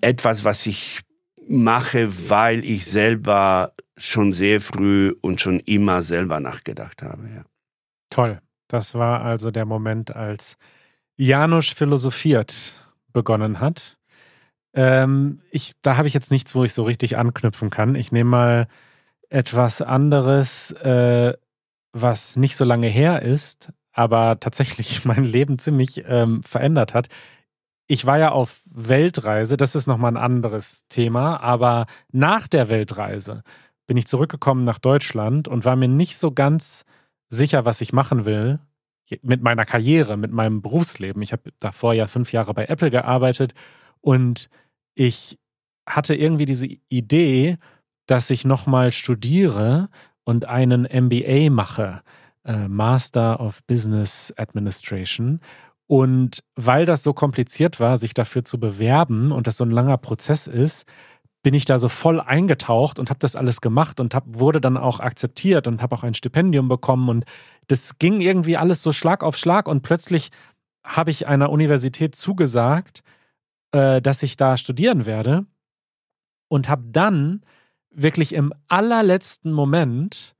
etwas, 0.00 0.44
was 0.44 0.66
ich 0.66 1.00
mache, 1.50 2.30
weil 2.30 2.64
ich 2.64 2.86
selber 2.86 3.74
schon 3.96 4.32
sehr 4.32 4.60
früh 4.60 5.14
und 5.20 5.40
schon 5.40 5.60
immer 5.60 6.00
selber 6.00 6.40
nachgedacht 6.40 7.02
habe. 7.02 7.28
Ja. 7.28 7.44
Toll. 8.08 8.40
Das 8.68 8.94
war 8.94 9.22
also 9.22 9.50
der 9.50 9.66
Moment, 9.66 10.14
als 10.14 10.56
Janusz 11.16 11.70
philosophiert 11.70 12.86
begonnen 13.12 13.58
hat. 13.58 13.98
Ähm, 14.72 15.42
ich, 15.50 15.74
da 15.82 15.96
habe 15.96 16.06
ich 16.06 16.14
jetzt 16.14 16.30
nichts, 16.30 16.54
wo 16.54 16.62
ich 16.62 16.72
so 16.72 16.84
richtig 16.84 17.18
anknüpfen 17.18 17.68
kann. 17.68 17.96
Ich 17.96 18.12
nehme 18.12 18.30
mal 18.30 18.68
etwas 19.28 19.82
anderes, 19.82 20.70
äh, 20.70 21.34
was 21.92 22.36
nicht 22.36 22.54
so 22.54 22.64
lange 22.64 22.86
her 22.86 23.22
ist, 23.22 23.72
aber 23.92 24.38
tatsächlich 24.38 25.04
mein 25.04 25.24
Leben 25.24 25.58
ziemlich 25.58 26.04
ähm, 26.06 26.44
verändert 26.44 26.94
hat 26.94 27.08
ich 27.90 28.06
war 28.06 28.18
ja 28.18 28.30
auf 28.30 28.60
Weltreise, 28.66 29.56
das 29.56 29.74
ist 29.74 29.88
nochmal 29.88 30.12
ein 30.12 30.16
anderes 30.16 30.86
Thema, 30.88 31.40
aber 31.40 31.86
nach 32.12 32.46
der 32.46 32.68
Weltreise 32.68 33.42
bin 33.88 33.96
ich 33.96 34.06
zurückgekommen 34.06 34.62
nach 34.62 34.78
Deutschland 34.78 35.48
und 35.48 35.64
war 35.64 35.74
mir 35.74 35.88
nicht 35.88 36.16
so 36.16 36.30
ganz 36.30 36.84
sicher, 37.30 37.64
was 37.64 37.80
ich 37.80 37.92
machen 37.92 38.24
will 38.26 38.60
mit 39.22 39.42
meiner 39.42 39.64
Karriere, 39.64 40.16
mit 40.16 40.30
meinem 40.30 40.62
Berufsleben. 40.62 41.20
Ich 41.20 41.32
habe 41.32 41.50
davor 41.58 41.92
ja 41.92 42.06
fünf 42.06 42.30
Jahre 42.32 42.54
bei 42.54 42.66
Apple 42.66 42.92
gearbeitet 42.92 43.54
und 44.00 44.50
ich 44.94 45.40
hatte 45.84 46.14
irgendwie 46.14 46.46
diese 46.46 46.68
Idee, 46.90 47.58
dass 48.06 48.30
ich 48.30 48.44
nochmal 48.44 48.92
studiere 48.92 49.88
und 50.22 50.44
einen 50.44 50.82
MBA 50.84 51.50
mache, 51.50 52.02
äh, 52.44 52.68
Master 52.68 53.40
of 53.40 53.64
Business 53.66 54.32
Administration. 54.36 55.40
Und 55.90 56.44
weil 56.54 56.86
das 56.86 57.02
so 57.02 57.12
kompliziert 57.12 57.80
war, 57.80 57.96
sich 57.96 58.14
dafür 58.14 58.44
zu 58.44 58.60
bewerben 58.60 59.32
und 59.32 59.48
das 59.48 59.56
so 59.56 59.64
ein 59.64 59.72
langer 59.72 59.98
Prozess 59.98 60.46
ist, 60.46 60.86
bin 61.42 61.52
ich 61.52 61.64
da 61.64 61.80
so 61.80 61.88
voll 61.88 62.20
eingetaucht 62.20 63.00
und 63.00 63.10
habe 63.10 63.18
das 63.18 63.34
alles 63.34 63.60
gemacht 63.60 63.98
und 63.98 64.14
hab, 64.14 64.22
wurde 64.28 64.60
dann 64.60 64.76
auch 64.76 65.00
akzeptiert 65.00 65.66
und 65.66 65.82
habe 65.82 65.96
auch 65.96 66.04
ein 66.04 66.14
Stipendium 66.14 66.68
bekommen. 66.68 67.08
Und 67.08 67.24
das 67.66 67.98
ging 67.98 68.20
irgendwie 68.20 68.56
alles 68.56 68.84
so 68.84 68.92
Schlag 68.92 69.24
auf 69.24 69.36
Schlag 69.36 69.66
und 69.66 69.82
plötzlich 69.82 70.30
habe 70.84 71.10
ich 71.10 71.26
einer 71.26 71.50
Universität 71.50 72.14
zugesagt, 72.14 73.02
äh, 73.72 74.00
dass 74.00 74.22
ich 74.22 74.36
da 74.36 74.56
studieren 74.56 75.06
werde 75.06 75.44
und 76.46 76.68
habe 76.68 76.84
dann 76.86 77.42
wirklich 77.90 78.32
im 78.32 78.54
allerletzten 78.68 79.52
Moment 79.52 80.36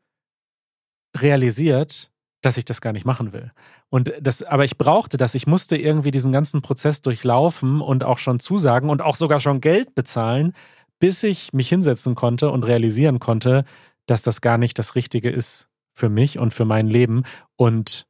realisiert, 1.17 2.10
dass 2.43 2.57
ich 2.57 2.65
das 2.65 2.81
gar 2.81 2.93
nicht 2.93 3.05
machen 3.05 3.33
will. 3.33 3.53
Und 3.89 4.13
das, 4.21 4.43
aber 4.43 4.65
ich 4.65 4.79
brauchte 4.79 5.17
das. 5.17 5.35
Ich 5.35 5.47
musste 5.47 5.77
irgendwie 5.77 6.11
diesen 6.11 6.33
ganzen 6.33 6.63
Prozess 6.63 7.03
durchlaufen 7.03 7.81
und 7.81 8.05
auch 8.05 8.19
schon 8.19 8.41
zusagen 8.41 8.89
und 8.89 9.03
auch 9.03 9.17
sogar 9.17 9.41
schon 9.41 9.61
Geld 9.61 9.95
bezahlen, 9.95 10.55
bis 10.99 11.23
ich 11.23 11.53
mich 11.53 11.69
hinsetzen 11.69 12.15
konnte 12.15 12.51
und 12.51 12.65
realisieren 12.65 13.19
konnte, 13.19 13.65
dass 14.07 14.23
das 14.23 14.41
gar 14.41 14.59
nicht 14.59 14.79
das 14.79 14.95
Richtige 14.95 15.31
ist 15.31 15.69
für 15.93 16.09
mich 16.09 16.39
und 16.39 16.55
für 16.55 16.65
mein 16.65 16.87
Leben. 16.87 17.25
Und 17.57 18.07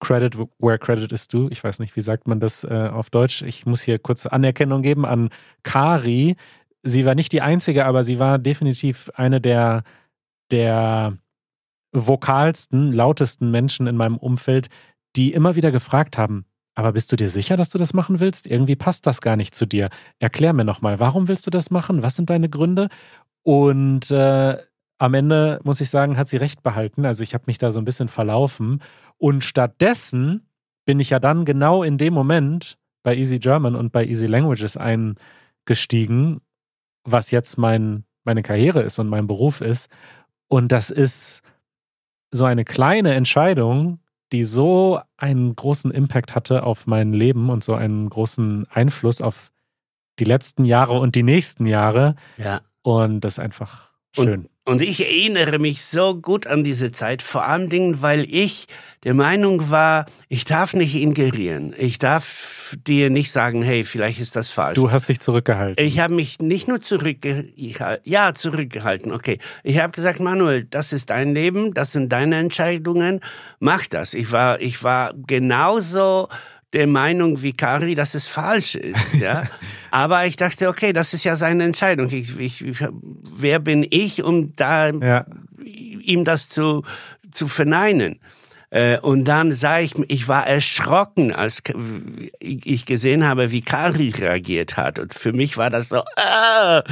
Credit 0.00 0.36
where 0.58 0.78
credit 0.78 1.12
is 1.12 1.28
due. 1.28 1.48
Ich 1.50 1.64
weiß 1.64 1.78
nicht, 1.78 1.96
wie 1.96 2.00
sagt 2.00 2.28
man 2.28 2.38
das 2.38 2.62
äh, 2.64 2.90
auf 2.92 3.10
Deutsch. 3.10 3.42
Ich 3.42 3.64
muss 3.64 3.82
hier 3.82 3.98
kurz 3.98 4.26
Anerkennung 4.26 4.82
geben 4.82 5.06
an 5.06 5.30
Kari. 5.62 6.36
Sie 6.82 7.06
war 7.06 7.14
nicht 7.14 7.32
die 7.32 7.40
einzige, 7.40 7.86
aber 7.86 8.04
sie 8.04 8.18
war 8.18 8.38
definitiv 8.38 9.10
eine 9.14 9.40
der, 9.40 9.82
der 10.50 11.16
vokalsten, 11.94 12.92
lautesten 12.92 13.50
Menschen 13.50 13.86
in 13.86 13.96
meinem 13.96 14.18
Umfeld, 14.18 14.68
die 15.16 15.32
immer 15.32 15.54
wieder 15.54 15.70
gefragt 15.70 16.18
haben, 16.18 16.44
aber 16.74 16.92
bist 16.92 17.12
du 17.12 17.16
dir 17.16 17.28
sicher, 17.28 17.56
dass 17.56 17.70
du 17.70 17.78
das 17.78 17.94
machen 17.94 18.20
willst? 18.20 18.46
Irgendwie 18.46 18.76
passt 18.76 19.06
das 19.06 19.20
gar 19.20 19.36
nicht 19.36 19.54
zu 19.54 19.66
dir. 19.66 19.90
Erklär 20.18 20.52
mir 20.52 20.64
nochmal, 20.64 20.98
warum 20.98 21.28
willst 21.28 21.46
du 21.46 21.50
das 21.50 21.70
machen? 21.70 22.02
Was 22.02 22.16
sind 22.16 22.30
deine 22.30 22.48
Gründe? 22.48 22.88
Und 23.42 24.10
äh, 24.10 24.58
am 24.98 25.14
Ende, 25.14 25.60
muss 25.64 25.80
ich 25.80 25.90
sagen, 25.90 26.16
hat 26.16 26.28
sie 26.28 26.36
recht 26.36 26.62
behalten. 26.62 27.06
Also 27.06 27.22
ich 27.22 27.34
habe 27.34 27.44
mich 27.46 27.58
da 27.58 27.70
so 27.70 27.80
ein 27.80 27.84
bisschen 27.84 28.08
verlaufen. 28.08 28.82
Und 29.18 29.44
stattdessen 29.44 30.48
bin 30.84 30.98
ich 30.98 31.10
ja 31.10 31.20
dann 31.20 31.44
genau 31.44 31.82
in 31.82 31.96
dem 31.96 32.12
Moment 32.12 32.76
bei 33.04 33.16
Easy 33.16 33.38
German 33.38 33.76
und 33.76 33.92
bei 33.92 34.04
Easy 34.04 34.26
Languages 34.26 34.76
eingestiegen, 34.76 36.40
was 37.04 37.30
jetzt 37.30 37.56
mein, 37.56 38.04
meine 38.24 38.42
Karriere 38.42 38.82
ist 38.82 38.98
und 38.98 39.08
mein 39.08 39.26
Beruf 39.28 39.60
ist. 39.60 39.90
Und 40.48 40.72
das 40.72 40.90
ist 40.90 41.42
so 42.34 42.44
eine 42.44 42.64
kleine 42.64 43.14
Entscheidung, 43.14 44.00
die 44.32 44.44
so 44.44 45.00
einen 45.16 45.54
großen 45.54 45.92
Impact 45.92 46.34
hatte 46.34 46.64
auf 46.64 46.86
mein 46.86 47.12
Leben 47.12 47.48
und 47.48 47.62
so 47.62 47.74
einen 47.74 48.10
großen 48.10 48.66
Einfluss 48.70 49.22
auf 49.22 49.52
die 50.18 50.24
letzten 50.24 50.64
Jahre 50.64 50.98
und 50.98 51.14
die 51.14 51.22
nächsten 51.22 51.66
Jahre. 51.66 52.16
Ja. 52.36 52.60
Und 52.82 53.20
das 53.20 53.34
ist 53.34 53.38
einfach 53.38 53.90
schön. 54.12 54.42
Und 54.42 54.48
und 54.66 54.80
ich 54.80 55.00
erinnere 55.00 55.58
mich 55.58 55.82
so 55.82 56.14
gut 56.14 56.46
an 56.46 56.64
diese 56.64 56.90
Zeit, 56.90 57.20
vor 57.20 57.44
allen 57.44 57.68
Dingen, 57.68 58.00
weil 58.00 58.26
ich 58.32 58.66
der 59.04 59.12
Meinung 59.12 59.70
war, 59.70 60.06
ich 60.30 60.46
darf 60.46 60.72
nicht 60.72 60.96
ingerieren. 60.96 61.74
Ich 61.76 61.98
darf 61.98 62.74
dir 62.86 63.10
nicht 63.10 63.30
sagen, 63.30 63.62
hey, 63.62 63.84
vielleicht 63.84 64.18
ist 64.18 64.34
das 64.34 64.48
falsch. 64.48 64.76
Du 64.76 64.90
hast 64.90 65.10
dich 65.10 65.20
zurückgehalten. 65.20 65.84
Ich 65.84 66.00
habe 66.00 66.14
mich 66.14 66.38
nicht 66.38 66.68
nur 66.68 66.80
zurückgehalten, 66.80 68.00
ja, 68.04 68.32
zurückgehalten, 68.32 69.12
okay. 69.12 69.38
Ich 69.62 69.78
habe 69.78 69.92
gesagt, 69.92 70.20
Manuel, 70.20 70.64
das 70.64 70.94
ist 70.94 71.10
dein 71.10 71.34
Leben, 71.34 71.74
das 71.74 71.92
sind 71.92 72.10
deine 72.10 72.36
Entscheidungen, 72.36 73.20
mach 73.60 73.86
das. 73.86 74.14
Ich 74.14 74.32
war, 74.32 74.60
ich 74.62 74.82
war 74.82 75.12
genauso 75.26 76.28
der 76.74 76.86
Meinung 76.86 77.40
wie 77.42 77.52
Kari, 77.52 77.94
dass 77.94 78.14
es 78.14 78.26
falsch 78.26 78.74
ist. 78.74 79.14
Ja? 79.14 79.44
Aber 79.90 80.26
ich 80.26 80.36
dachte, 80.36 80.68
okay, 80.68 80.92
das 80.92 81.14
ist 81.14 81.24
ja 81.24 81.36
seine 81.36 81.64
Entscheidung. 81.64 82.10
Ich, 82.10 82.38
ich, 82.38 82.64
wer 83.36 83.60
bin 83.60 83.86
ich, 83.88 84.22
um 84.22 84.54
da 84.56 84.90
ja. 84.90 85.24
ihm 85.64 86.24
das 86.24 86.48
zu, 86.48 86.82
zu 87.30 87.48
verneinen? 87.48 88.18
Äh, 88.74 88.98
und 88.98 89.24
dann 89.26 89.52
sah 89.52 89.78
ich, 89.78 89.92
ich 90.08 90.26
war 90.26 90.48
erschrocken, 90.48 91.32
als 91.32 91.62
ich 92.40 92.86
gesehen 92.86 93.24
habe, 93.24 93.52
wie 93.52 93.62
Kari 93.62 94.08
reagiert 94.08 94.76
hat. 94.76 94.98
Und 94.98 95.14
für 95.14 95.32
mich 95.32 95.56
war 95.56 95.70
das 95.70 95.90
so, 95.90 95.98
äh, 96.16 96.82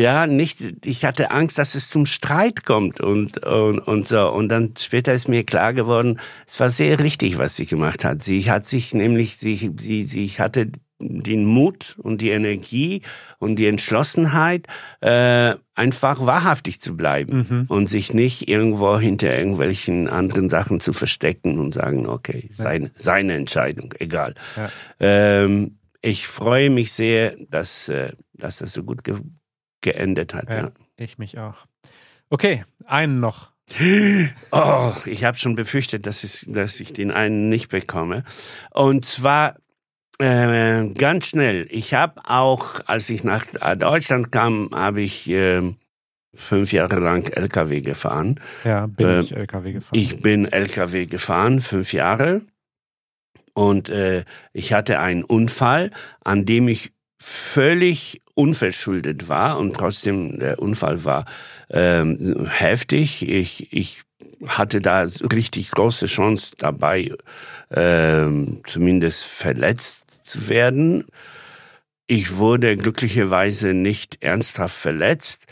ja, 0.00 0.28
nicht, 0.28 0.58
ich 0.84 1.04
hatte 1.04 1.32
Angst, 1.32 1.58
dass 1.58 1.74
es 1.74 1.90
zum 1.90 2.06
Streit 2.06 2.64
kommt 2.64 3.00
und, 3.00 3.44
und, 3.44 3.80
und 3.80 4.06
so. 4.06 4.30
Und 4.30 4.50
dann 4.50 4.74
später 4.78 5.12
ist 5.14 5.26
mir 5.26 5.42
klar 5.42 5.74
geworden, 5.74 6.20
es 6.46 6.60
war 6.60 6.70
sehr 6.70 7.00
richtig, 7.00 7.38
was 7.38 7.56
sie 7.56 7.66
gemacht 7.66 8.04
hat. 8.04 8.22
Sie 8.22 8.48
hat 8.48 8.64
sich 8.64 8.94
nämlich, 8.94 9.36
sie, 9.36 9.72
sie, 9.76 10.04
sie 10.04 10.28
hatte 10.28 10.70
den 10.98 11.44
Mut 11.44 11.96
und 11.98 12.20
die 12.20 12.30
Energie 12.30 13.02
und 13.38 13.56
die 13.56 13.66
Entschlossenheit, 13.66 14.66
äh, 15.00 15.54
einfach 15.74 16.24
wahrhaftig 16.24 16.80
zu 16.80 16.96
bleiben 16.96 17.46
mhm. 17.48 17.64
und 17.68 17.86
sich 17.86 18.14
nicht 18.14 18.48
irgendwo 18.48 18.98
hinter 18.98 19.36
irgendwelchen 19.36 20.08
anderen 20.08 20.48
Sachen 20.48 20.80
zu 20.80 20.92
verstecken 20.92 21.58
und 21.58 21.74
sagen, 21.74 22.06
okay, 22.06 22.48
seine, 22.52 22.90
seine 22.94 23.34
Entscheidung, 23.34 23.94
egal. 23.98 24.34
Ja. 24.56 24.70
Ähm, 25.00 25.78
ich 26.00 26.26
freue 26.26 26.70
mich 26.70 26.92
sehr, 26.92 27.36
dass, 27.50 27.88
äh, 27.88 28.12
dass 28.34 28.58
das 28.58 28.72
so 28.72 28.82
gut 28.82 29.04
ge 29.04 29.16
geendet 29.82 30.34
hat. 30.34 30.48
Ja, 30.48 30.56
ja. 30.56 30.72
Ich 30.96 31.18
mich 31.18 31.38
auch. 31.38 31.66
Okay, 32.28 32.64
einen 32.86 33.20
noch. 33.20 33.52
Oh, 34.52 34.92
ich 35.04 35.24
habe 35.24 35.38
schon 35.38 35.54
befürchtet, 35.54 36.06
dass 36.06 36.24
ich, 36.24 36.46
dass 36.52 36.80
ich 36.80 36.92
den 36.92 37.10
einen 37.10 37.48
nicht 37.48 37.68
bekomme. 37.68 38.24
Und 38.70 39.04
zwar 39.04 39.56
äh, 40.18 40.88
ganz 40.94 41.28
schnell. 41.28 41.66
Ich 41.70 41.94
habe 41.94 42.20
auch, 42.26 42.80
als 42.86 43.10
ich 43.10 43.24
nach 43.24 43.44
Deutschland 43.76 44.32
kam, 44.32 44.70
habe 44.72 45.02
ich 45.02 45.28
äh, 45.28 45.74
fünf 46.34 46.72
Jahre 46.72 47.00
lang 47.00 47.30
LKW 47.30 47.80
gefahren. 47.80 48.40
Ja, 48.64 48.86
bin 48.86 49.06
äh, 49.06 49.20
ich 49.20 49.36
LKW 49.36 49.72
gefahren. 49.72 49.98
Ich 49.98 50.20
bin 50.20 50.46
LKW 50.46 51.06
gefahren, 51.06 51.60
fünf 51.60 51.92
Jahre. 51.92 52.42
Und 53.54 53.88
äh, 53.88 54.24
ich 54.52 54.72
hatte 54.72 55.00
einen 55.00 55.24
Unfall, 55.24 55.90
an 56.22 56.44
dem 56.44 56.68
ich 56.68 56.92
völlig 57.18 58.22
unverschuldet 58.34 59.30
war 59.30 59.58
und 59.58 59.74
trotzdem 59.74 60.38
der 60.38 60.58
Unfall 60.58 61.04
war 61.06 61.24
ähm, 61.70 62.46
heftig. 62.50 63.26
Ich, 63.26 63.72
ich 63.72 64.02
hatte 64.46 64.82
da 64.82 65.08
richtig 65.32 65.70
große 65.70 66.04
Chance 66.04 66.52
dabei, 66.58 67.12
ähm, 67.70 68.60
zumindest 68.66 69.24
verletzt 69.24 70.05
zu 70.26 70.48
werden. 70.48 71.06
ich 72.08 72.36
wurde 72.36 72.76
glücklicherweise 72.76 73.74
nicht 73.74 74.22
ernsthaft 74.22 74.76
verletzt, 74.76 75.46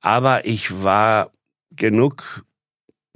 aber 0.00 0.44
ich 0.44 0.82
war 0.82 1.30
genug 1.70 2.44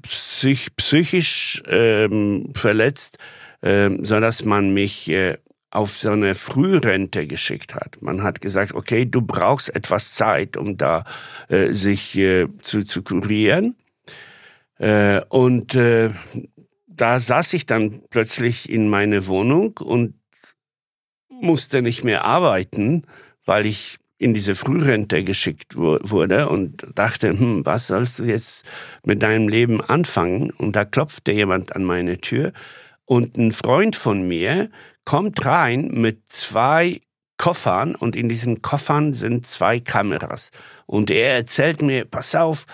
psych 0.03 0.77
psychisch 0.77 1.63
ähm, 1.67 2.53
verletzt, 2.55 3.19
ähm, 3.63 4.05
so 4.05 4.21
dass 4.21 4.45
man 4.45 4.75
mich 4.75 5.09
äh, 5.09 5.39
auf 5.71 5.97
so 5.97 6.11
eine 6.11 6.37
Frührente 6.37 7.27
geschickt 7.27 7.75
hat. 7.75 8.01
Man 8.01 8.23
hat 8.23 8.41
gesagt, 8.41 8.75
okay, 8.75 9.07
du 9.07 9.23
brauchst 9.23 9.75
etwas 9.75 10.15
Zeit, 10.15 10.57
um 10.57 10.77
da 10.77 11.05
äh, 11.49 11.73
sich 11.73 12.17
äh, 12.17 12.47
zu, 12.63 12.85
zu 12.85 13.03
kurieren. 13.03 13.75
Äh, 14.79 15.23
und 15.29 15.75
äh, 15.75 16.11
da 16.87 17.19
saß 17.19 17.55
ich 17.55 17.67
dann 17.67 18.03
plötzlich 18.09 18.71
in 18.71 18.89
meine 18.89 19.27
Wohnung 19.27 19.79
und 19.79 20.15
musste 21.41 21.83
nicht 21.83 22.05
mehr 22.05 22.25
arbeiten, 22.25 23.05
weil 23.45 23.67
ich 23.67 23.99
in 24.19 24.33
diese 24.33 24.55
Frührente 24.55 25.25
geschickt 25.25 25.77
wurde 25.77 26.49
und 26.49 26.87
dachte, 26.95 27.31
hm, 27.31 27.67
was 27.67 27.89
sollst 27.89 28.21
du 28.21 28.25
jetzt 28.25 28.65
mit 29.05 29.23
deinem 29.23 29.49
Leben 29.49 29.81
anfangen? 29.81 30.51
Und 30.51 30.77
da 30.77 30.85
klopfte 30.85 31.33
jemand 31.33 31.75
an 31.75 31.85
meine 31.85 32.19
Tür 32.19 32.53
und 33.05 33.37
ein 33.37 33.53
Freund 33.53 33.97
von 33.97 34.27
mir 34.27 34.71
kommt 35.05 35.45
rein 35.45 35.91
mit 35.93 36.23
zwei 36.29 37.01
Koffern 37.37 37.95
und 37.95 38.17
in 38.17 38.29
diesen 38.29 38.63
Koffern 38.63 39.13
sind 39.13 39.47
zwei 39.47 39.81
Kameras. 39.81 40.51
Und 40.87 41.11
er 41.11 41.35
erzählt 41.35 41.83
mir, 41.83 42.05
pass 42.05 42.35
auf, 42.35 42.67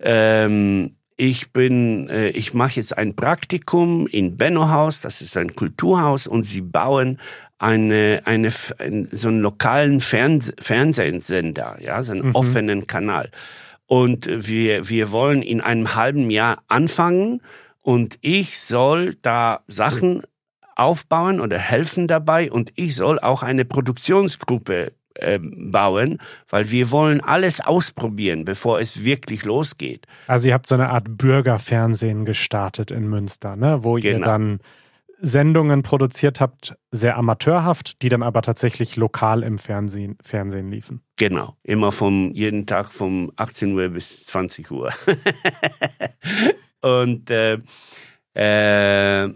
ähm, 0.00 0.96
ich 1.16 1.52
bin, 1.52 2.08
äh, 2.10 2.28
ich 2.30 2.52
mache 2.54 2.76
jetzt 2.76 2.96
ein 2.96 3.16
Praktikum 3.16 4.06
in 4.06 4.36
Benno 4.36 4.68
Haus, 4.70 5.00
das 5.00 5.20
ist 5.20 5.36
ein 5.36 5.54
Kulturhaus, 5.54 6.26
und 6.26 6.44
sie 6.44 6.60
bauen 6.60 7.18
eine, 7.58 8.22
eine, 8.24 8.50
so 8.50 9.28
einen 9.28 9.40
lokalen 9.40 10.00
Fernseh 10.00 10.52
Fernsehsender, 10.58 11.76
ja, 11.80 12.02
so 12.02 12.12
einen 12.12 12.28
mhm. 12.28 12.34
offenen 12.34 12.86
Kanal. 12.86 13.30
Und 13.86 14.28
wir, 14.28 14.88
wir 14.88 15.10
wollen 15.10 15.42
in 15.42 15.60
einem 15.60 15.94
halben 15.94 16.30
Jahr 16.30 16.62
anfangen 16.68 17.40
und 17.82 18.18
ich 18.20 18.60
soll 18.60 19.16
da 19.22 19.60
Sachen 19.66 20.22
aufbauen 20.76 21.40
oder 21.40 21.58
helfen 21.58 22.06
dabei 22.06 22.52
und 22.52 22.72
ich 22.76 22.94
soll 22.94 23.18
auch 23.18 23.42
eine 23.42 23.64
Produktionsgruppe 23.64 24.92
äh, 25.14 25.40
bauen, 25.40 26.18
weil 26.48 26.70
wir 26.70 26.90
wollen 26.92 27.20
alles 27.20 27.60
ausprobieren, 27.60 28.44
bevor 28.44 28.78
es 28.78 29.04
wirklich 29.04 29.44
losgeht. 29.44 30.06
Also 30.28 30.48
ihr 30.48 30.54
habt 30.54 30.66
so 30.68 30.76
eine 30.76 30.90
Art 30.90 31.06
Bürgerfernsehen 31.08 32.24
gestartet 32.24 32.92
in 32.92 33.08
Münster, 33.08 33.56
ne? 33.56 33.82
wo 33.82 33.94
genau. 33.94 34.18
ihr 34.18 34.24
dann 34.24 34.60
Sendungen 35.20 35.82
produziert 35.82 36.40
habt, 36.40 36.76
sehr 36.90 37.16
amateurhaft, 37.16 38.02
die 38.02 38.08
dann 38.08 38.22
aber 38.22 38.42
tatsächlich 38.42 38.96
lokal 38.96 39.42
im 39.42 39.58
Fernsehen, 39.58 40.16
Fernsehen 40.22 40.70
liefen. 40.70 41.02
Genau, 41.16 41.56
immer 41.62 41.92
vom 41.92 42.32
jeden 42.32 42.66
Tag 42.66 42.92
vom 42.92 43.32
18 43.36 43.72
Uhr 43.72 43.88
bis 43.88 44.24
20 44.26 44.70
Uhr. 44.70 44.92
und 46.80 47.30
äh, 47.30 47.58
äh, 48.34 49.34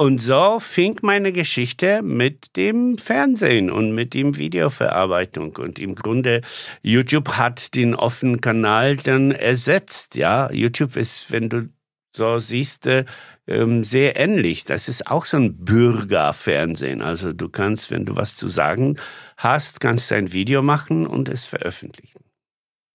und 0.00 0.18
so 0.18 0.60
fing 0.60 0.96
meine 1.02 1.30
Geschichte 1.30 2.00
mit 2.00 2.56
dem 2.56 2.96
Fernsehen 2.96 3.70
und 3.70 3.94
mit 3.94 4.14
dem 4.14 4.38
Videoverarbeitung. 4.38 5.56
Und 5.56 5.78
im 5.78 5.94
Grunde, 5.94 6.40
YouTube 6.80 7.36
hat 7.36 7.74
den 7.74 7.94
offenen 7.94 8.40
Kanal 8.40 8.96
dann 8.96 9.30
ersetzt. 9.30 10.14
Ja, 10.14 10.50
YouTube 10.50 10.96
ist, 10.96 11.30
wenn 11.30 11.50
du 11.50 11.68
so 12.16 12.38
siehst, 12.38 12.86
äh, 12.86 13.04
ähm, 13.50 13.84
sehr 13.84 14.18
ähnlich. 14.18 14.64
Das 14.64 14.88
ist 14.88 15.06
auch 15.06 15.24
so 15.24 15.36
ein 15.36 15.64
Bürgerfernsehen. 15.64 17.02
Also 17.02 17.32
du 17.32 17.48
kannst, 17.48 17.90
wenn 17.90 18.06
du 18.06 18.16
was 18.16 18.36
zu 18.36 18.48
sagen 18.48 18.98
hast, 19.36 19.80
kannst 19.80 20.10
du 20.10 20.14
ein 20.14 20.32
Video 20.32 20.62
machen 20.62 21.06
und 21.06 21.28
es 21.28 21.46
veröffentlichen. 21.46 22.20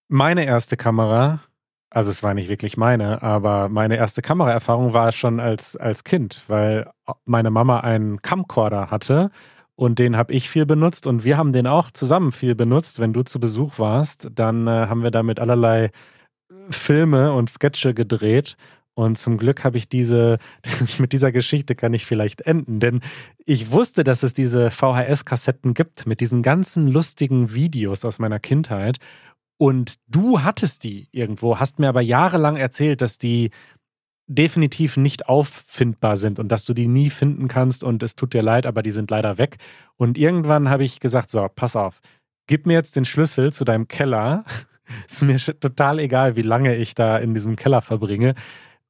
Meine 0.08 0.46
erste 0.46 0.76
Kamera 0.76 1.40
also 1.90 2.10
es 2.10 2.22
war 2.22 2.34
nicht 2.34 2.48
wirklich 2.48 2.76
meine, 2.76 3.22
aber 3.22 3.68
meine 3.68 3.96
erste 3.96 4.20
Kameraerfahrung 4.20 4.92
war 4.92 5.12
schon 5.12 5.40
als, 5.40 5.76
als 5.76 6.04
Kind, 6.04 6.42
weil 6.48 6.90
meine 7.24 7.50
Mama 7.50 7.80
einen 7.80 8.20
Camcorder 8.20 8.90
hatte 8.90 9.30
und 9.76 9.98
den 9.98 10.16
habe 10.16 10.32
ich 10.32 10.50
viel 10.50 10.66
benutzt 10.66 11.06
und 11.06 11.24
wir 11.24 11.36
haben 11.36 11.52
den 11.52 11.66
auch 11.66 11.90
zusammen 11.90 12.32
viel 12.32 12.54
benutzt. 12.54 12.98
Wenn 12.98 13.12
du 13.12 13.22
zu 13.22 13.38
Besuch 13.38 13.78
warst, 13.78 14.28
dann 14.34 14.66
äh, 14.66 14.88
haben 14.88 15.02
wir 15.02 15.10
damit 15.10 15.38
allerlei 15.38 15.90
Filme 16.70 17.32
und 17.32 17.50
Sketche 17.50 17.94
gedreht. 17.94 18.56
Und 18.96 19.18
zum 19.18 19.36
Glück 19.36 19.62
habe 19.62 19.76
ich 19.76 19.90
diese, 19.90 20.38
mit 20.98 21.12
dieser 21.12 21.30
Geschichte 21.30 21.74
kann 21.74 21.92
ich 21.92 22.06
vielleicht 22.06 22.40
enden, 22.40 22.80
denn 22.80 23.00
ich 23.44 23.70
wusste, 23.70 24.04
dass 24.04 24.22
es 24.22 24.32
diese 24.32 24.70
VHS-Kassetten 24.70 25.74
gibt 25.74 26.06
mit 26.06 26.20
diesen 26.20 26.42
ganzen 26.42 26.88
lustigen 26.88 27.52
Videos 27.52 28.06
aus 28.06 28.18
meiner 28.18 28.40
Kindheit. 28.40 28.96
Und 29.58 29.96
du 30.08 30.42
hattest 30.42 30.82
die 30.82 31.08
irgendwo, 31.12 31.58
hast 31.58 31.78
mir 31.78 31.90
aber 31.90 32.00
jahrelang 32.00 32.56
erzählt, 32.56 33.02
dass 33.02 33.18
die 33.18 33.50
definitiv 34.28 34.96
nicht 34.96 35.28
auffindbar 35.28 36.16
sind 36.16 36.38
und 36.38 36.48
dass 36.48 36.64
du 36.64 36.72
die 36.72 36.88
nie 36.88 37.10
finden 37.10 37.48
kannst 37.48 37.84
und 37.84 38.02
es 38.02 38.16
tut 38.16 38.32
dir 38.32 38.42
leid, 38.42 38.66
aber 38.66 38.82
die 38.82 38.90
sind 38.90 39.10
leider 39.10 39.36
weg. 39.36 39.58
Und 39.96 40.16
irgendwann 40.16 40.70
habe 40.70 40.84
ich 40.84 41.00
gesagt, 41.00 41.30
so, 41.30 41.46
pass 41.54 41.76
auf, 41.76 42.00
gib 42.46 42.66
mir 42.66 42.72
jetzt 42.72 42.96
den 42.96 43.04
Schlüssel 43.04 43.52
zu 43.52 43.64
deinem 43.64 43.88
Keller. 43.88 44.44
ist 45.06 45.22
mir 45.22 45.36
total 45.36 45.98
egal, 45.98 46.34
wie 46.36 46.42
lange 46.42 46.76
ich 46.76 46.94
da 46.94 47.18
in 47.18 47.34
diesem 47.34 47.56
Keller 47.56 47.82
verbringe. 47.82 48.34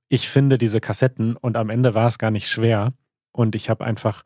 Ich 0.09 0.29
finde 0.29 0.59
diese 0.59 0.81
Kassetten 0.81 1.37
und 1.37 1.57
am 1.57 1.71
Ende 1.71 1.95
war 1.95 2.07
es 2.07 2.19
gar 2.19 2.31
nicht 2.31 2.49
schwer. 2.49 2.93
Und 3.33 3.55
ich 3.55 3.69
habe 3.69 3.85
einfach 3.85 4.23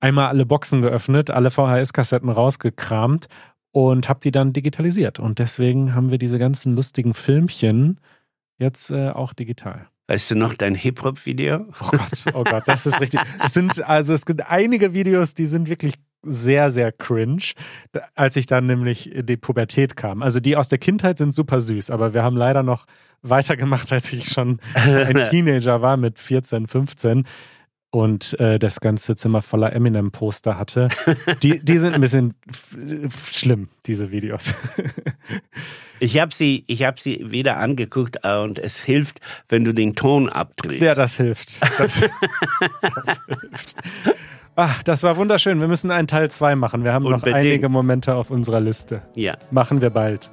einmal 0.00 0.28
alle 0.28 0.46
Boxen 0.46 0.82
geöffnet, 0.82 1.30
alle 1.30 1.50
VHS-Kassetten 1.50 2.30
rausgekramt 2.30 3.28
und 3.72 4.08
habe 4.08 4.20
die 4.20 4.32
dann 4.32 4.52
digitalisiert. 4.52 5.18
Und 5.18 5.38
deswegen 5.38 5.94
haben 5.94 6.10
wir 6.10 6.18
diese 6.18 6.38
ganzen 6.38 6.74
lustigen 6.74 7.14
Filmchen 7.14 8.00
jetzt 8.58 8.90
äh, 8.90 9.10
auch 9.10 9.32
digital. 9.32 9.88
Weißt 10.08 10.32
du 10.32 10.34
noch 10.34 10.54
dein 10.54 10.74
Hip-Hop-Video? 10.74 11.66
Oh 11.80 11.90
Gott, 11.92 12.24
oh 12.34 12.42
Gott, 12.42 12.64
das 12.66 12.84
ist 12.84 13.00
richtig. 13.00 13.20
Es 13.44 13.54
sind, 13.54 13.82
also 13.84 14.12
es 14.12 14.26
gibt 14.26 14.44
einige 14.44 14.92
Videos, 14.92 15.34
die 15.34 15.46
sind 15.46 15.68
wirklich 15.68 15.94
sehr, 16.22 16.70
sehr 16.70 16.92
cringe, 16.92 17.52
als 18.14 18.36
ich 18.36 18.46
dann 18.46 18.66
nämlich 18.66 19.12
in 19.12 19.26
die 19.26 19.36
Pubertät 19.36 19.96
kam. 19.96 20.22
Also 20.22 20.40
die 20.40 20.56
aus 20.56 20.68
der 20.68 20.78
Kindheit 20.78 21.18
sind 21.18 21.34
super 21.34 21.60
süß, 21.60 21.90
aber 21.90 22.14
wir 22.14 22.22
haben 22.22 22.36
leider 22.36 22.62
noch 22.62 22.86
weitergemacht, 23.22 23.92
als 23.92 24.12
ich 24.12 24.28
schon 24.28 24.60
ein 24.74 25.24
Teenager 25.30 25.82
war 25.82 25.96
mit 25.96 26.18
14, 26.18 26.66
15 26.66 27.24
und 27.90 28.38
äh, 28.38 28.58
das 28.58 28.80
ganze 28.80 29.16
Zimmer 29.16 29.42
voller 29.42 29.72
Eminem-Poster 29.72 30.56
hatte. 30.56 30.88
Die, 31.42 31.58
die 31.58 31.78
sind 31.78 31.94
ein 31.94 32.00
bisschen 32.00 32.34
schlimm, 33.30 33.68
diese 33.86 34.12
Videos. 34.12 34.54
ich 36.00 36.18
habe 36.20 36.32
sie, 36.32 36.64
hab 36.70 37.00
sie 37.00 37.30
wieder 37.30 37.56
angeguckt 37.56 38.24
und 38.24 38.58
es 38.60 38.80
hilft, 38.80 39.20
wenn 39.48 39.64
du 39.64 39.74
den 39.74 39.96
Ton 39.96 40.28
abdrehst. 40.28 40.82
Ja, 40.82 40.94
das 40.94 41.16
hilft. 41.16 41.60
Das, 41.78 42.00
das 42.80 43.20
hilft. 43.26 43.76
Ach, 44.56 44.82
das 44.82 45.02
war 45.02 45.16
wunderschön. 45.16 45.60
Wir 45.60 45.68
müssen 45.68 45.90
einen 45.90 46.08
Teil 46.08 46.30
2 46.30 46.56
machen. 46.56 46.84
Wir 46.84 46.92
haben 46.92 47.06
Unbedingt. 47.06 47.26
noch 47.26 47.34
einige 47.40 47.68
Momente 47.68 48.14
auf 48.14 48.30
unserer 48.30 48.60
Liste. 48.60 49.02
Ja. 49.14 49.34
Machen 49.50 49.80
wir 49.80 49.90
bald. 49.90 50.30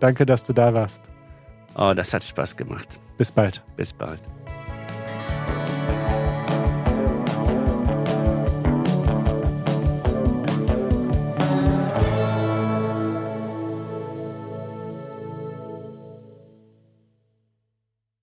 Danke, 0.00 0.24
dass 0.26 0.44
du 0.44 0.52
da 0.52 0.72
warst. 0.74 1.02
Oh, 1.76 1.92
das 1.94 2.14
hat 2.14 2.22
Spaß 2.24 2.56
gemacht. 2.56 3.00
Bis 3.18 3.30
bald. 3.32 3.62
Bis 3.76 3.92
bald. 3.92 4.20